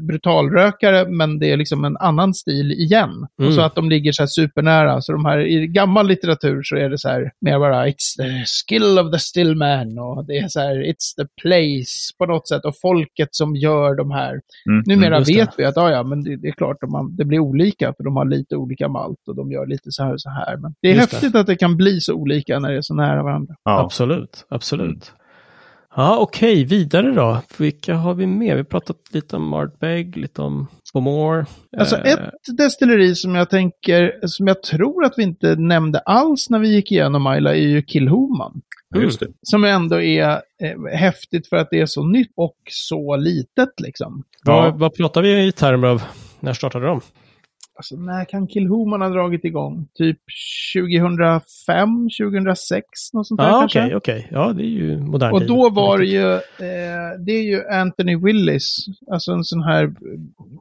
brutalrökare, 0.00 1.08
men 1.08 1.38
det 1.38 1.50
är 1.50 1.56
liksom 1.56 1.84
en 1.84 1.96
annan 1.96 2.34
stil 2.34 2.72
igen. 2.72 3.10
Mm. 3.10 3.48
Och 3.48 3.54
så 3.54 3.60
att 3.60 3.74
de 3.74 3.90
ligger 3.90 4.12
så 4.12 4.22
här 4.22 4.26
supernära. 4.26 5.00
Så 5.00 5.12
de 5.12 5.24
här, 5.24 5.38
i 5.38 5.66
gammal 5.66 6.06
litteratur 6.08 6.62
så 6.62 6.76
är 6.76 6.90
det 6.90 6.98
så 6.98 7.08
här, 7.08 7.32
mer 7.40 7.58
bara 7.58 7.86
it's 7.88 8.16
the 8.16 8.44
skill 8.44 8.98
of 8.98 9.12
the 9.12 9.18
still 9.18 9.56
man 9.56 9.98
och 9.98 10.26
det 10.26 10.38
är 10.38 10.48
så 10.48 10.60
här, 10.60 10.74
it's 10.74 11.14
the 11.16 11.26
place 11.42 12.14
på 12.18 12.26
något 12.26 12.48
sätt 12.48 12.64
och 12.64 12.74
folket 12.82 13.28
som 13.30 13.56
gör 13.56 13.94
de 13.94 14.10
här. 14.10 14.40
Mm, 14.68 14.82
Numera 14.86 15.18
just 15.18 15.26
det. 15.32 15.38
vet 15.40 15.50
vi 15.58 15.64
att, 15.64 15.76
ja, 15.76 15.90
ja, 15.90 16.02
men 16.02 16.24
det, 16.24 16.36
det 16.36 16.48
är 16.48 16.52
klart, 16.52 16.76
de 16.80 16.94
har, 16.94 17.16
det 17.16 17.24
blir 17.24 17.38
olika 17.38 17.94
för 17.96 18.04
de 18.04 18.16
har 18.16 18.24
lite 18.24 18.56
olika 18.56 18.88
malt 18.88 19.28
och 19.28 19.36
de 19.36 19.52
gör 19.52 19.66
lite 19.66 19.90
så 19.90 20.02
här 20.04 20.12
och 20.12 20.20
så 20.20 20.30
här. 20.30 20.56
Men 20.56 20.74
det 20.82 20.88
är 20.90 20.94
Just 20.94 21.10
det. 21.10 21.16
häftigt 21.16 21.34
att 21.34 21.46
det 21.46 21.56
kan 21.56 21.76
bli 21.76 22.00
så 22.00 22.14
olika 22.14 22.58
när 22.58 22.70
det 22.70 22.76
är 22.76 22.82
så 22.82 22.94
nära 22.94 23.22
varandra. 23.22 23.54
ja. 23.64 23.80
Absolut, 23.80 24.46
absolut. 24.48 25.12
Ja, 25.96 26.18
okej, 26.18 26.64
vidare 26.64 27.12
då. 27.12 27.40
Vilka 27.58 27.94
har 27.94 28.14
vi 28.14 28.26
med? 28.26 28.54
Vi 28.54 28.60
har 28.60 28.64
pratat 28.64 28.96
lite 29.10 29.36
om 29.36 29.52
Ardbeg, 29.52 30.16
lite 30.16 30.42
om 30.42 30.66
Bomore. 30.94 31.46
Alltså 31.78 31.96
Eh, 31.96 32.12
ett 32.12 32.56
destilleri 32.56 33.14
som 33.14 33.34
jag 33.34 33.50
tänker, 33.50 34.12
som 34.26 34.46
jag 34.46 34.62
tror 34.62 35.04
att 35.04 35.14
vi 35.16 35.22
inte 35.22 35.56
nämnde 35.56 35.98
alls 35.98 36.50
när 36.50 36.58
vi 36.58 36.74
gick 36.74 36.92
igenom 36.92 37.26
Ayla 37.26 37.54
är 37.54 37.66
ju 37.68 37.82
Kilhoman. 37.82 38.60
Det. 38.94 39.26
Som 39.42 39.64
ändå 39.64 40.00
är 40.00 40.30
eh, 40.62 40.98
häftigt 40.98 41.48
för 41.48 41.56
att 41.56 41.68
det 41.70 41.80
är 41.80 41.86
så 41.86 42.04
nytt 42.06 42.32
och 42.36 42.56
så 42.70 43.16
litet 43.16 43.80
liksom. 43.82 44.24
vad, 44.44 44.66
Ja. 44.66 44.74
vad 44.76 44.94
pratar 44.96 45.22
vi 45.22 45.46
i 45.46 45.52
termer 45.52 45.88
av? 45.88 46.02
När 46.40 46.52
startade 46.52 46.86
de? 46.86 47.00
Alltså 47.74 47.96
när 47.96 48.24
kan 48.24 48.48
Kilhoman 48.48 49.02
ha 49.02 49.08
dragit 49.08 49.44
igång? 49.44 49.88
Typ 49.94 50.18
2005, 50.76 52.08
2006, 52.20 52.86
något 53.12 53.26
sånt 53.26 53.40
där 53.40 53.48
Ja, 53.48 53.58
kanske? 53.60 53.84
okej, 53.84 53.96
okej. 53.96 54.28
Ja, 54.30 54.52
det 54.52 54.62
är 54.62 54.66
ju 54.66 54.98
modern 54.98 55.32
Och 55.32 55.46
då 55.46 55.70
var 55.70 55.98
det 55.98 56.04
ju, 56.06 56.32
eh, 56.32 57.18
det 57.26 57.32
är 57.32 57.42
ju 57.42 57.68
Anthony 57.68 58.16
Willis, 58.16 58.76
alltså 59.10 59.32
en 59.32 59.44
sån 59.44 59.62
här 59.62 59.94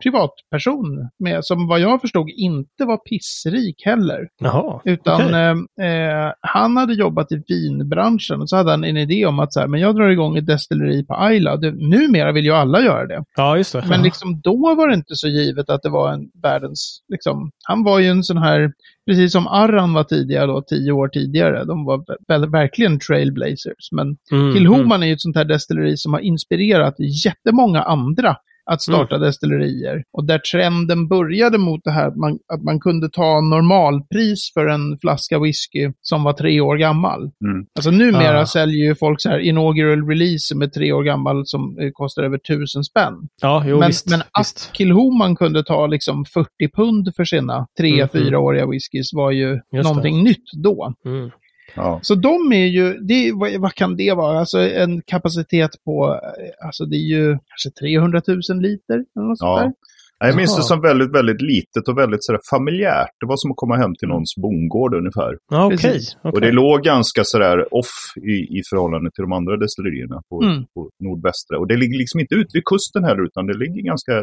privatperson, 0.03 1.09
med, 1.19 1.45
som 1.45 1.67
vad 1.67 1.79
jag 1.79 2.01
förstod 2.01 2.29
inte 2.29 2.85
var 2.85 2.97
pissrik 2.97 3.85
heller. 3.85 4.27
Jaha, 4.39 4.81
Utan 4.85 5.21
okej. 5.21 5.85
eh, 5.87 6.25
eh, 6.25 6.33
han 6.41 6.77
hade 6.77 6.93
jobbat 6.93 7.31
i 7.31 7.43
vinbranschen 7.47 8.41
och 8.41 8.49
så 8.49 8.55
hade 8.55 8.71
han 8.71 8.83
en 8.83 8.97
idé 8.97 9.25
om 9.25 9.39
att 9.39 9.53
så 9.53 9.59
här, 9.59 9.67
men 9.67 9.79
jag 9.79 9.95
drar 9.95 10.09
igång 10.09 10.37
ett 10.37 10.45
destilleri 10.47 11.05
på 11.05 11.15
Ayla. 11.15 11.57
Det, 11.57 11.71
numera 11.71 12.31
vill 12.31 12.45
ju 12.45 12.51
alla 12.51 12.81
göra 12.81 13.05
det. 13.07 13.23
Ja, 13.35 13.57
just 13.57 13.73
det. 13.73 13.85
Men 13.89 14.03
liksom 14.03 14.41
då 14.41 14.75
var 14.75 14.87
det 14.87 14.93
inte 14.95 15.15
så 15.15 15.27
givet 15.27 15.69
att 15.69 15.81
det 15.83 15.89
var 15.89 16.13
en 16.13 16.29
världens, 16.43 17.01
liksom, 17.11 17.51
han 17.63 17.83
var 17.83 17.99
ju 17.99 18.07
en 18.07 18.23
sån 18.23 18.37
här, 18.37 18.73
precis 19.05 19.31
som 19.31 19.47
Arran 19.47 19.93
var 19.93 20.03
tidigare 20.03 20.45
då, 20.45 20.61
tio 20.61 20.91
år 20.91 21.07
tidigare. 21.07 21.65
De 21.65 21.85
var 21.85 22.47
verkligen 22.51 22.99
trailblazers. 22.99 23.91
Men 23.91 24.17
Mm, 24.31 24.43
mm. 24.43 24.53
Kilhoman 24.53 25.03
är 25.03 25.07
ju 25.07 25.13
ett 25.13 25.21
sånt 25.21 25.35
här 25.35 25.45
destilleri 25.45 25.97
som 25.97 26.13
har 26.13 26.19
inspirerat 26.19 26.95
jättemånga 27.25 27.81
andra 27.81 28.35
att 28.65 28.81
starta 28.81 29.15
Mm. 29.15 29.25
destillerier. 29.27 30.03
Och 30.17 30.25
där 30.25 30.39
trenden 30.39 31.07
började 31.07 31.57
mot 31.57 31.81
det 31.83 31.91
här 31.91 32.07
att 32.07 32.15
man, 32.15 32.31
att 32.53 32.63
man 32.63 32.79
kunde 32.79 33.09
ta 33.09 33.41
normalpris 33.41 34.51
för 34.53 34.67
en 34.67 34.97
flaska 35.01 35.39
whisky 35.39 35.91
som 36.01 36.23
var 36.23 36.33
tre 36.33 36.61
år 36.61 36.75
gammal. 36.77 37.19
Mm. 37.21 37.65
Alltså 37.75 37.91
numera 37.91 38.41
Ah. 38.41 38.45
säljer 38.45 38.87
ju 38.87 38.95
folk 38.95 39.21
så 39.21 39.29
här 39.29 39.39
inaugural 39.39 40.07
release 40.07 40.39
som 40.39 40.61
är 40.61 40.67
tre 40.67 40.91
år 40.91 41.03
gammal 41.03 41.41
som 41.45 41.77
eh, 41.79 41.89
kostar 41.93 42.23
över 42.23 42.37
tusen 42.37 42.83
spänn. 42.83 43.13
Ja, 43.41 43.63
jo, 43.67 43.79
men 43.79 43.87
visst. 43.87 44.09
men 44.09 44.21
att. 44.31 44.69
Kilhoman 44.73 45.35
kunde 45.35 45.63
ta 45.63 45.87
liksom 45.87 46.25
40 46.25 46.47
pund 46.75 47.09
för 47.15 47.25
sina 47.25 47.67
tre, 47.79 47.91
Mm, 47.93 48.09
fyraåriga 48.09 48.65
whiskys 48.67 49.13
var 49.13 49.31
ju 49.31 49.59
det. 49.71 49.81
någonting 49.83 50.23
nytt 50.23 50.43
då. 50.63 50.93
Mm. 51.05 51.31
Ja. 51.75 51.99
Så 52.03 52.15
de 52.15 52.53
är 52.53 52.65
ju, 52.65 52.93
det, 52.97 53.31
vad, 53.33 53.51
vad 53.61 53.73
kan 53.73 53.95
det 53.95 54.13
vara? 54.13 54.39
Alltså 54.39 54.59
en 54.59 55.01
kapacitet 55.01 55.83
på, 55.85 56.19
eh, 56.23 56.65
alltså 56.67 56.85
det 56.85 56.95
är 56.95 57.07
ju 57.17 57.37
kanske 57.47 57.69
300 57.79 58.21
000 58.27 58.61
liter 58.61 58.93
eller 58.93 59.27
något 59.27 59.39
sånt 59.39 59.49
Ja. 59.49 59.59
där. 59.59 59.73
Ja, 60.21 60.27
Jag 60.27 60.35
minns 60.35 60.55
det 60.57 60.63
som 60.63 60.81
väldigt, 60.81 61.15
väldigt 61.15 61.41
litet 61.41 61.87
och 61.89 61.97
väldigt 61.97 62.23
sådär 62.23 62.39
familjärt. 62.49 63.09
Det 63.19 63.25
var 63.25 63.37
som 63.37 63.51
att 63.51 63.57
komma 63.57 63.75
hem 63.77 63.95
till 63.99 64.07
någons 64.07 64.33
bondgård 64.41 64.93
ungefär. 64.95 65.31
Ja, 65.51 65.65
okej. 65.65 65.77
Precis. 65.77 66.15
okej. 66.19 66.31
Och 66.31 66.41
det 66.41 66.51
låg 66.51 66.81
ganska 66.81 67.23
sådär 67.23 67.73
off 67.73 67.93
i, 68.33 68.35
i 68.57 68.61
förhållande 68.69 69.09
till 69.11 69.21
de 69.21 69.31
andra 69.31 69.57
destillerierna 69.57 70.21
på, 70.29 70.43
Mm. 70.43 70.63
på 70.73 70.89
nordvästra. 71.03 71.59
Och 71.59 71.67
det 71.67 71.77
ligger 71.77 71.97
liksom 71.97 72.19
inte 72.19 72.35
ut 72.35 72.47
vid 72.53 72.63
kusten 72.65 73.03
heller, 73.03 73.23
utan 73.25 73.45
det 73.47 73.57
ligger 73.57 73.81
ganska 73.81 74.13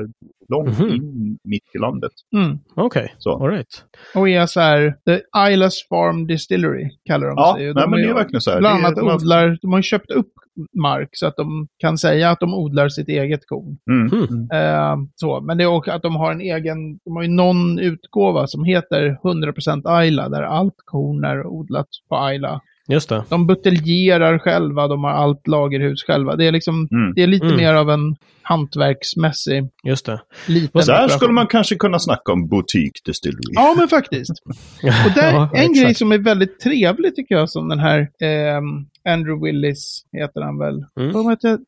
långt 0.55 0.79
Mhm. 0.79 0.89
in 0.95 1.39
mitt 1.45 1.69
i 1.75 1.79
landet. 1.79 2.13
Mm. 2.37 2.59
Okej, 2.77 3.15
Så. 3.19 3.31
all 3.45 3.51
right. 3.51 3.73
Och 4.15 4.29
är 4.29 4.47
så 4.47 4.61
här, 4.61 4.95
The 5.07 5.17
Islas 5.53 5.75
Farm 5.89 6.27
Distillery 6.27 6.91
kallar 7.09 7.27
de 7.27 7.35
Ja, 7.37 7.55
sig. 7.57 7.65
nej, 7.65 7.75
De 7.75 7.91
men 7.91 8.01
det 8.03 8.09
är 8.09 8.15
verkligen 8.15 8.41
så 8.41 8.51
här. 8.51 8.59
Bland 8.59 8.85
annat 8.87 8.99
odlar, 8.99 9.59
de 9.63 9.73
har 9.73 9.83
köpt 9.83 10.11
upp 10.11 10.33
mark 10.83 11.09
så 11.13 11.27
att 11.27 11.37
de 11.37 11.69
kan 11.79 11.99
säga 11.99 12.31
att 12.31 12.41
de 12.41 12.55
odlar 12.55 12.89
sitt 12.89 13.09
eget 13.09 13.41
korn. 13.47 13.79
Mm. 13.91 14.13
Mm. 14.13 14.49
Eh, 14.53 14.97
så. 15.15 15.41
Men 15.41 15.59
det 15.59 15.65
är 15.65 15.69
också 15.69 15.91
att 15.91 16.03
de 16.03 16.17
har 16.17 16.33
en 16.33 16.41
egen, 16.41 16.99
de 17.05 17.17
har 17.17 17.23
ju 17.23 17.29
någon 17.29 17.79
utgåva 17.79 18.47
som 18.47 18.65
heter 18.65 19.19
100% 19.23 19.83
Ayla, 19.89 20.29
där 20.29 20.43
allt 20.43 20.75
korn 20.85 21.25
är 21.25 21.47
odlat 21.47 21.89
på 22.09 22.17
Ayla. 22.17 22.61
Just 22.91 23.09
det. 23.09 23.25
De 23.29 23.47
buteljerar 23.47 24.39
själva, 24.39 24.89
de 24.89 25.05
har 25.05 25.11
allt 25.11 25.47
lagerhus 25.47 26.03
själva. 26.05 26.37
Det 26.37 26.47
är 26.47 26.53
liksom, 26.53 26.89
Mm. 26.93 27.13
det 27.15 27.23
är 27.23 27.27
lite 27.27 27.47
Mm. 27.47 27.57
mer 27.57 27.75
av 27.75 27.91
en 27.91 28.17
hantverksmässig 28.43 29.69
Just 29.85 30.07
det. 30.07 30.21
liten 30.47 30.71
Där 30.73 30.81
operation. 30.83 31.09
skulle 31.11 31.33
man 31.33 31.47
kanske 31.47 31.75
kunna 31.75 31.99
snacka 31.99 32.33
om 32.33 32.49
boutique 32.49 33.01
distillery. 33.05 33.53
Ja, 33.53 33.75
men 33.79 33.89
faktiskt. 33.89 34.31
Och 35.07 35.13
där, 35.15 35.33
Ja, 35.33 35.51
en 35.55 35.61
exakt. 35.61 35.83
grej 35.83 35.95
som 35.95 36.13
är 36.13 36.19
väldigt 36.19 36.61
trevlig 36.61 37.15
tycker 37.17 37.35
jag, 37.35 37.51
som 37.51 37.69
den 37.69 37.79
här 37.79 38.09
ehm, 38.23 38.87
Andrew 39.09 39.47
Willis, 39.47 40.03
heter 40.13 40.41
han 40.41 40.59
väl. 40.59 40.75
Mm. 41.01 41.13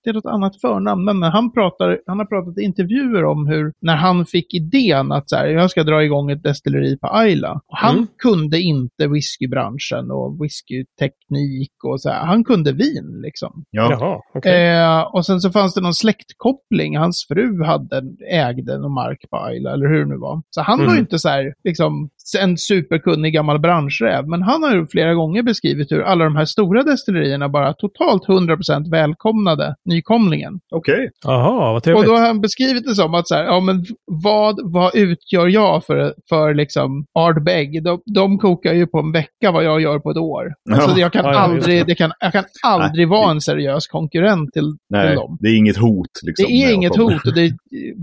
Det 0.04 0.10
är 0.10 0.12
något 0.12 0.26
annat 0.26 0.60
förnamn, 0.60 1.04
men 1.04 1.22
han, 1.22 1.52
pratar, 1.52 2.00
han 2.06 2.18
har 2.18 2.26
pratat 2.26 2.58
i 2.58 2.62
intervjuer 2.62 3.24
om 3.24 3.46
hur, 3.46 3.72
när 3.82 3.96
han 3.96 4.26
fick 4.26 4.54
idén 4.54 5.12
att 5.12 5.30
så 5.30 5.36
här, 5.36 5.46
jag 5.46 5.70
ska 5.70 5.82
dra 5.82 6.04
igång 6.04 6.30
ett 6.30 6.42
destilleri 6.42 6.98
på. 6.98 7.06
Och 7.06 7.76
han 7.78 7.94
Mm. 7.96 8.06
kunde 8.18 8.60
inte 8.60 9.06
whiskybranschen 9.08 10.10
och 10.10 10.38
whiskyteknik 10.44 11.72
och 11.84 12.00
så 12.00 12.08
här. 12.10 12.26
Han 12.26 12.44
kunde 12.44 12.72
vin 12.72 13.20
liksom. 13.22 13.64
Ja. 13.70 13.88
Jaha, 13.90 14.20
okej. 14.34 14.68
Eh, 14.78 15.00
och 15.00 15.26
sen 15.26 15.40
så 15.40 15.50
fanns 15.50 15.74
det 15.74 15.80
någon 15.80 15.94
släktkoppling. 15.94 16.96
Hans 16.98 17.26
fru 17.28 17.62
hade, 17.64 18.02
ägde 18.30 18.78
någon 18.78 18.92
mark 18.94 19.24
på 19.30 19.36
Ayla, 19.36 19.72
eller 19.72 19.86
hur 19.88 19.98
det 19.98 20.06
nu 20.08 20.16
var. 20.16 20.42
Så 20.50 20.60
han 20.62 20.78
var 20.78 20.84
Mm. 20.84 20.94
ju 20.96 21.00
inte 21.00 21.18
så 21.18 21.28
här, 21.28 21.54
liksom, 21.64 22.08
en 22.40 22.56
superkunnig 22.58 23.32
gammal 23.34 23.58
branschräv. 23.60 24.28
Men 24.28 24.42
han 24.42 24.62
har 24.62 24.74
ju 24.74 24.86
flera 24.86 25.14
gånger 25.14 25.42
beskrivit 25.42 25.92
hur 25.92 26.02
alla 26.02 26.24
de 26.24 26.36
här 26.36 26.44
stora 26.44 26.82
destillerierna 26.82 27.19
bara 27.48 27.72
totalt 27.72 28.26
100% 28.28 28.90
välkomnade 28.90 29.74
nykomlingen. 29.84 30.52
Okej. 30.74 31.10
Jaha, 31.24 31.52
vad 31.72 31.76
Och 31.76 31.82
trevligt. 31.82 32.06
då 32.06 32.12
har 32.16 32.26
han 32.26 32.40
beskrivit 32.40 32.84
det 32.84 32.94
som 32.94 33.14
att 33.14 33.28
så 33.28 33.34
här, 33.34 33.44
ja 33.44 33.60
men 33.60 33.84
vad, 34.22 34.72
vad 34.72 34.94
utgör 34.94 35.46
jag 35.48 35.84
för, 35.84 36.14
för 36.28 36.54
liksom 36.54 37.04
Ardbeg? 37.18 37.84
De, 37.84 38.00
de 38.14 38.38
kokar 38.38 38.72
ju 38.72 38.86
på 38.86 38.98
en 38.98 39.12
vecka 39.12 39.50
vad 39.52 39.64
jag 39.64 39.80
gör 39.80 39.98
på 39.98 40.10
ett 40.10 40.16
år. 40.16 40.46
Alltså, 40.72 40.90
Ja. 40.90 40.98
jag 41.00 41.12
kan 41.12 41.24
Ja, 41.24 41.38
aldrig, 41.38 41.86
det. 41.86 41.94
kan, 41.94 42.12
jag 42.20 42.32
kan 42.32 42.44
aldrig 42.62 43.08
vara 43.08 43.30
en 43.30 43.40
seriös 43.40 43.86
konkurrent 43.86 44.52
till, 44.52 44.62
till 44.62 44.76
Nej, 44.90 45.14
dem. 45.14 45.36
det 45.40 45.48
är 45.48 45.56
inget 45.56 45.76
hot. 45.76 46.06
Liksom, 46.26 46.44
Det 46.48 46.52
är 46.52 46.72
inget 46.74 46.96
hot 46.96 47.26
och 47.26 47.34
det 47.34 47.52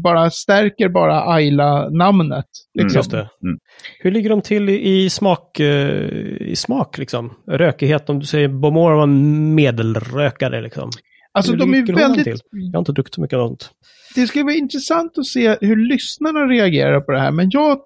bara 0.03 0.29
stärker 0.29 0.89
bara 0.89 1.21
Ayla-namnet. 1.33 2.45
Liksom. 2.79 2.97
Just 2.99 3.11
det. 3.11 3.17
Mm. 3.43 3.57
Hur 3.99 4.11
ligger 4.11 4.29
de 4.29 4.41
till 4.41 4.69
i, 4.69 5.09
smak, 5.09 5.59
eh, 5.59 5.89
i 6.41 6.53
smak 6.55 6.97
liksom? 6.97 7.33
Rökighet, 7.51 8.09
om 8.09 8.19
du 8.19 8.25
säger 8.25 8.47
Bomora 8.47 8.95
var 8.95 9.06
en 9.07 9.55
medelrökare 9.55 10.61
liksom. 10.61 10.89
Alltså 11.31 11.51
Hur 11.51 11.59
de 11.59 11.73
är 11.73 11.93
väldigt... 11.95 12.41
Jag 12.51 12.73
har 12.73 12.79
inte 12.79 12.91
druckit 12.91 13.15
så 13.15 13.21
mycket 13.21 13.37
av 13.37 13.47
sånt. 13.47 13.71
Det 14.15 14.27
ska 14.27 14.43
vara 14.43 14.53
intressant 14.53 15.17
att 15.17 15.25
se 15.25 15.57
hur 15.61 15.75
lyssnarna 15.75 16.39
reagerar 16.39 17.01
på 17.01 17.11
det 17.11 17.19
här. 17.19 17.31
Men 17.31 17.49
jag, 17.49 17.79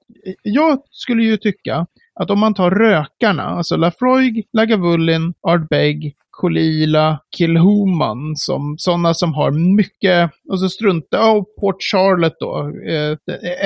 jag 0.43 0.81
skulle 0.91 1.23
ju 1.23 1.37
tycka 1.37 1.87
att 2.19 2.29
om 2.29 2.39
man 2.39 2.53
tar 2.53 2.71
rökarna, 2.71 3.43
alltså 3.43 3.75
Lafroig, 3.75 4.47
Lagavulin, 4.53 5.33
Ardbeg, 5.47 6.15
Kolila, 6.41 7.19
Kilhuman, 7.37 8.35
som 8.35 8.75
sådana 8.77 9.13
som 9.13 9.33
har 9.33 9.51
mycket, 9.51 10.31
och 10.49 10.59
så 10.59 10.69
strunta, 10.69 11.31
och 11.31 11.55
Port 11.59 11.83
Charlotte 11.91 12.39
då, 12.39 12.71
eh, 12.87 13.11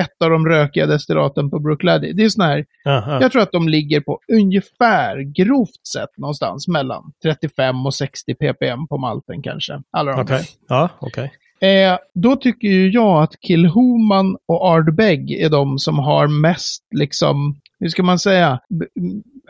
ett 0.01 0.21
av 0.23 0.29
de 0.29 0.47
rökiga 0.47 0.85
destillaten 0.85 1.49
på 1.49 1.59
Brookladdy. 1.59 2.13
Det 2.13 2.23
är 2.23 2.29
sådana 2.29 2.53
här 2.53 2.65
Aha. 2.85 3.21
Jag 3.21 3.31
tror 3.31 3.41
att 3.41 3.51
de 3.51 3.69
ligger 3.69 4.01
på 4.01 4.19
ungefär, 4.33 5.21
grovt 5.21 5.87
sett, 5.93 6.17
någonstans 6.17 6.67
mellan 6.67 7.11
35 7.23 7.85
och 7.85 7.93
60 7.93 8.35
ppm 8.35 8.87
på 8.87 8.97
malten 8.97 9.41
kanske. 9.41 9.81
Alla 9.91 10.11
de 10.11 10.21
Okej. 10.21 10.45
Ja, 10.67 10.89
okej. 10.99 11.31
Eh, 11.61 11.97
då 12.13 12.35
tycker 12.35 12.67
ju 12.67 12.89
jag 12.89 13.23
att 13.23 13.33
Kilhuman 13.47 14.37
och 14.47 14.67
Ardbeg 14.67 15.31
är 15.31 15.49
de 15.49 15.79
som 15.79 15.99
har 15.99 16.27
mest, 16.27 16.83
liksom, 16.95 17.59
hur 17.79 17.87
ska 17.87 18.03
man 18.03 18.19
säga, 18.19 18.59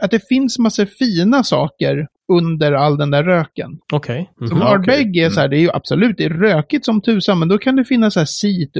att 0.01 0.11
det 0.11 0.27
finns 0.27 0.59
massor 0.59 0.85
fina 0.85 1.43
saker 1.43 2.07
under 2.33 2.71
all 2.71 2.97
den 2.97 3.11
där 3.11 3.23
röken. 3.23 3.71
Okej. 3.93 4.29
Mhm. 4.41 4.47
Som 4.49 4.57
Ja, 4.57 4.63
okej. 4.79 4.95
Ardbeg 4.95 5.17
är 5.17 5.29
så 5.29 5.39
här, 5.39 5.47
det 5.47 5.57
är 5.57 5.61
ju 5.61 5.71
absolut, 5.71 6.17
det 6.17 6.23
är 6.25 6.29
rökigt 6.29 6.85
som 6.85 7.01
tusan, 7.01 7.39
men 7.39 7.47
då 7.47 7.57
kan 7.57 7.75
det 7.75 7.85
finnas 7.85 8.13
så 8.13 8.19
här 8.19 8.25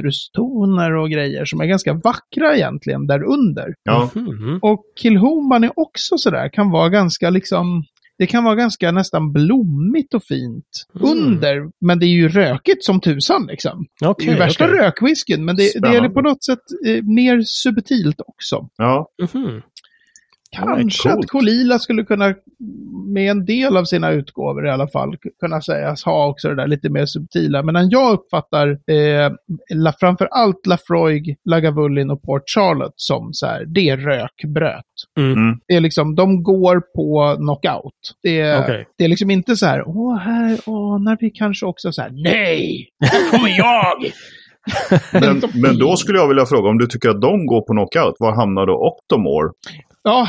citrustoner 0.06 0.96
och 0.96 1.10
grejer 1.10 1.44
som 1.44 1.60
är 1.60 1.66
ganska 1.66 1.92
vackra 1.92 2.56
egentligen 2.56 3.06
där 3.06 3.22
under. 3.22 3.74
Ja. 3.84 4.10
Mhm. 4.14 4.58
Och 4.62 4.82
Kilhoman 5.02 5.64
är 5.64 5.70
också 5.76 6.18
sådär, 6.18 6.48
kan 6.52 6.70
vara 6.70 6.88
ganska 6.88 7.30
liksom, 7.30 7.84
det 8.18 8.26
kan 8.26 8.44
vara 8.44 8.54
ganska 8.54 8.92
nästan 8.92 9.32
blommigt 9.32 10.14
och 10.14 10.22
fint 10.24 10.64
Mm. 11.00 11.10
under, 11.18 11.62
men 11.86 11.98
det 11.98 12.06
är 12.06 12.08
ju 12.16 12.28
rökigt 12.28 12.84
som 12.84 13.00
tusan 13.00 13.46
liksom. 13.46 13.86
Det 14.00 14.06
är 14.06 14.10
Okej, 14.10 14.28
ju 14.28 14.34
värsta 14.34 14.64
okej. 14.64 14.78
rökwhisken, 14.78 15.44
men 15.44 15.56
det, 15.56 15.62
det 15.82 15.88
är 15.88 16.08
på 16.08 16.20
något 16.20 16.44
sätt 16.44 16.58
eh, 16.86 17.02
mer 17.04 17.42
subtilt 17.44 18.20
också. 18.26 18.68
Ja. 18.76 19.08
Mhm. 19.34 19.62
Kanske 20.56 21.12
att 21.12 21.26
Kolila 21.26 21.78
skulle 21.78 22.04
kunna, 22.04 22.34
med 23.08 23.30
en 23.30 23.44
del 23.44 23.76
av 23.76 23.84
sina 23.84 24.10
utgåvor 24.10 24.66
i 24.66 24.70
alla 24.70 24.88
fall, 24.88 25.16
kunna 25.40 25.60
sägas 25.60 26.04
ha 26.04 26.28
också 26.28 26.48
det 26.48 26.54
där 26.56 26.66
lite 26.66 26.88
mer 26.88 27.06
subtila. 27.06 27.62
Men 27.62 27.90
jag 27.90 28.12
uppfattar 28.12 28.68
eh, 28.68 29.32
la, 29.74 29.92
framför 30.00 30.26
allt 30.26 30.66
Lafroig, 30.66 31.36
Lagavulin 31.44 32.10
och 32.10 32.22
Port 32.22 32.42
Charlotte 32.46 32.94
som 32.96 33.28
så 33.32 33.46
här, 33.46 33.64
det 33.64 33.88
är 33.88 33.96
rökbröt. 33.96 34.84
Mm. 35.18 35.32
Mm. 35.32 35.58
Det 35.68 35.74
är 35.74 35.80
liksom, 35.80 36.14
de 36.14 36.42
går 36.42 36.80
på 36.80 37.36
knockout. 37.36 38.14
Det 38.22 38.40
är, 38.40 38.62
Okej. 38.62 38.86
det 38.98 39.04
är 39.04 39.08
liksom 39.08 39.30
inte 39.30 39.56
så 39.56 39.66
här, 39.66 39.82
åh, 39.86 40.18
här 40.18 40.58
anar 40.66 41.16
vi 41.20 41.30
kanske 41.30 41.66
också 41.66 41.92
så 41.92 42.02
här, 42.02 42.10
nej, 42.10 42.88
här 43.00 43.30
kommer 43.30 43.58
jag! 43.58 44.12
Men, 45.12 45.42
men 45.54 45.78
då 45.78 45.96
skulle 45.96 46.18
jag 46.18 46.28
vilja 46.28 46.46
fråga, 46.46 46.68
om 46.70 46.78
du 46.78 46.86
tycker 46.86 47.08
att 47.08 47.20
de 47.20 47.46
går 47.46 47.60
på 47.60 47.72
knockout, 47.72 48.14
var 48.18 48.34
hamnar 48.36 48.66
då 48.66 48.74
Octomore? 48.74 49.50
Ja, 50.02 50.28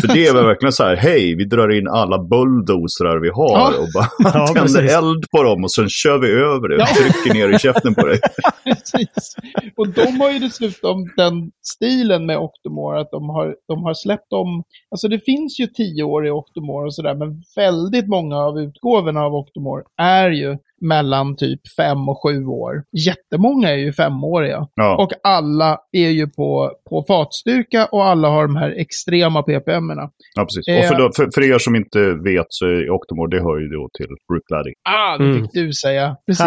För 0.00 0.08
det 0.08 0.26
är 0.26 0.34
väl 0.34 0.44
verkligen 0.44 0.72
så 0.72 0.84
här, 0.84 0.96
hej, 0.96 1.34
vi 1.36 1.44
drar 1.44 1.78
in 1.78 1.88
alla 1.88 2.18
bulldozrar 2.18 3.20
vi 3.22 3.28
har 3.28 3.58
Ja. 3.58 3.72
och 3.78 3.88
bara 3.94 4.08
Ja, 4.38 4.46
tänder 4.46 4.62
precis. 4.62 4.96
eld 4.96 5.24
på 5.36 5.42
dem 5.42 5.64
och 5.64 5.72
sen 5.72 5.88
kör 5.88 6.18
vi 6.18 6.28
över 6.28 6.68
det. 6.68 6.76
Ja. 6.78 6.86
Trycker 6.86 7.34
ner 7.38 7.56
i 7.56 7.58
käften 7.58 7.94
på 7.94 8.06
dig. 8.06 8.18
precis. 8.64 9.36
Och 9.76 9.88
de 9.88 10.20
har 10.20 10.30
ju 10.30 10.38
dessutom 10.38 10.96
den 11.16 11.50
stilen 11.74 12.26
med 12.26 12.38
Octomore 12.38 13.00
att 13.00 13.10
de 13.10 13.28
har, 13.28 13.54
de 13.68 13.82
har 13.84 13.94
släppt 13.94 14.32
om, 14.32 14.62
alltså 14.90 15.08
det 15.08 15.18
finns 15.24 15.60
ju 15.60 15.66
tio 15.66 16.02
år 16.02 16.26
i 16.26 16.30
Octomore 16.30 16.86
och 16.86 16.94
sådär, 16.94 17.14
men 17.14 17.42
väldigt 17.56 18.08
många 18.08 18.36
av 18.36 18.58
utgåvorna 18.58 19.20
av 19.20 19.34
Octomore 19.34 19.82
är 20.00 20.30
ju 20.30 20.56
mellan 20.88 21.36
typ 21.36 21.60
fem 21.76 22.08
och 22.08 22.18
sju 22.22 22.44
år. 22.46 22.72
Jättemånga 23.06 23.70
är 23.70 23.76
ju 23.76 23.92
femåriga. 23.92 24.66
Ja. 24.74 24.96
Och 24.96 25.10
alla 25.22 25.78
är 25.92 26.08
ju 26.08 26.26
på, 26.26 26.72
på 26.90 27.04
fatstyrka 27.08 27.86
och 27.92 28.04
alla 28.04 28.28
har 28.28 28.42
de 28.46 28.56
här 28.56 28.70
extrema 28.80 29.42
ppm-erna. 29.42 30.08
Ja, 30.34 30.44
precis. 30.44 30.68
Eh. 30.68 30.78
Och 30.78 30.84
för, 30.84 30.94
då- 31.02 31.10
för, 31.16 31.28
för 31.34 31.54
er 31.54 31.58
som 31.58 31.76
inte 31.76 31.98
vet 32.24 32.46
så 32.48 32.66
är 32.66 32.90
Octomore, 32.90 33.30
det 33.36 33.42
hör 33.42 33.58
ju 33.60 33.68
då 33.68 33.88
till 33.98 34.10
Brookladdy. 34.28 34.70
Ah, 34.88 35.18
det 35.18 35.24
Mm. 35.24 35.42
fick 35.42 35.52
du 35.52 35.72
säga. 35.72 36.16
Precis. 36.26 36.46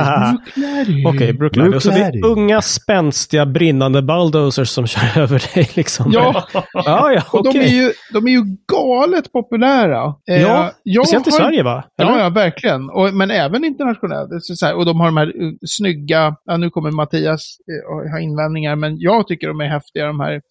Okej, 1.08 1.34
Brooklyn. 1.34 1.74
Och 1.74 1.84
Så 1.84 1.90
det 1.90 2.00
är 2.00 2.26
unga, 2.26 2.62
spänstiga, 2.62 3.46
brinnande 3.46 4.02
bulldozers 4.02 4.70
som 4.70 4.88
kör 4.94 5.22
över 5.22 5.56
dig 5.56 5.70
liksom. 5.74 6.12
Ja, 6.12 6.44
ja, 6.74 7.12
ja 7.12 7.22
och 7.32 7.44
de, 7.54 7.60
är 7.60 7.68
ju, 7.68 7.92
de 8.14 8.28
är 8.28 8.32
ju 8.32 8.42
galet 8.74 9.32
populära. 9.32 10.14
Eh, 10.32 10.42
Ja, 10.42 10.72
Speciellt 11.04 11.28
i 11.28 11.32
Sverige 11.32 11.64
va? 11.64 11.84
Eller? 12.02 12.12
Ja, 12.12 12.20
ja, 12.20 12.30
verkligen. 12.30 12.90
Och, 12.90 13.14
men 13.14 13.32
även 13.32 13.64
internationellt. 13.66 14.27
Så 14.42 14.66
här, 14.66 14.76
och 14.76 14.86
de 14.86 15.00
har 15.00 15.06
de 15.08 15.18
här 15.18 15.42
uh, 15.42 15.54
snygga, 15.68 16.36
ja, 16.46 16.58
nu 16.58 16.70
kommer 16.70 16.92
Mattias 16.92 17.58
uh, 17.72 18.12
ha 18.12 18.20
invändningar, 18.20 18.76
men 18.76 19.00
jag 19.00 19.28
tycker 19.28 19.48
de 19.48 19.62
är 19.62 19.68
häftiga, 19.68 20.06
de 20.08 20.20
här 20.20 20.42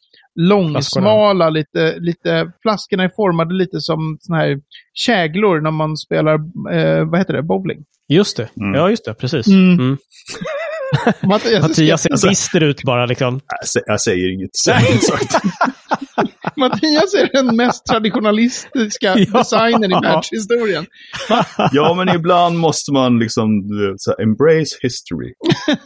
långsmala, 0.41 1.51
lite, 1.51 1.97
lite, 1.99 2.53
flaskorna 2.63 3.03
är 3.05 3.11
formade 3.17 3.55
lite 3.55 3.81
som 3.81 4.17
såna 4.21 4.39
här 4.39 4.59
käglor 4.95 5.61
när 5.61 5.71
man 5.71 5.97
spelar, 5.97 6.35
eh, 6.73 7.05
vad 7.11 7.19
heter 7.21 7.35
det, 7.35 7.43
bowling. 7.43 7.85
Just 8.09 8.37
det. 8.37 8.49
Mm. 8.61 8.75
Ja, 8.75 8.91
just 8.91 9.05
det. 9.05 9.15
Precis. 9.15 9.47
Mm. 9.47 9.73
Mm. 9.79 9.97
Mattias, 11.23 11.63
Mattias 11.69 12.03
ser, 12.21 12.29
bister 12.29 12.63
ut 12.63 12.83
bara 12.83 13.07
liksom. 13.07 13.41
Jag, 13.47 13.67
sä- 13.67 13.85
jag 13.87 14.01
säger 14.01 14.35
inget. 14.35 14.57
Säger 14.57 14.91
inget 14.91 15.05
sagt. 15.05 15.35
Mattias 16.57 17.15
är 17.15 17.33
den 17.33 17.57
mest 17.57 17.87
traditionalistiska 17.87 19.15
Ja. 19.19 19.39
designern 19.39 19.93
i 19.93 20.01
världshistorien. 20.03 20.87
Ja, 21.73 21.95
men 21.95 22.09
ibland 22.17 22.59
måste 22.59 22.93
man 22.93 23.19
liksom 23.19 23.49
så 23.97 24.11
här, 24.11 24.23
embrace 24.23 24.77
history. 24.83 25.33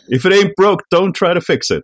If 0.09 0.25
it 0.25 0.33
ain't 0.33 0.53
broke, 0.57 0.85
don't 0.95 1.13
try 1.15 1.35
to 1.35 1.41
fix 1.41 1.67
it. 1.71 1.83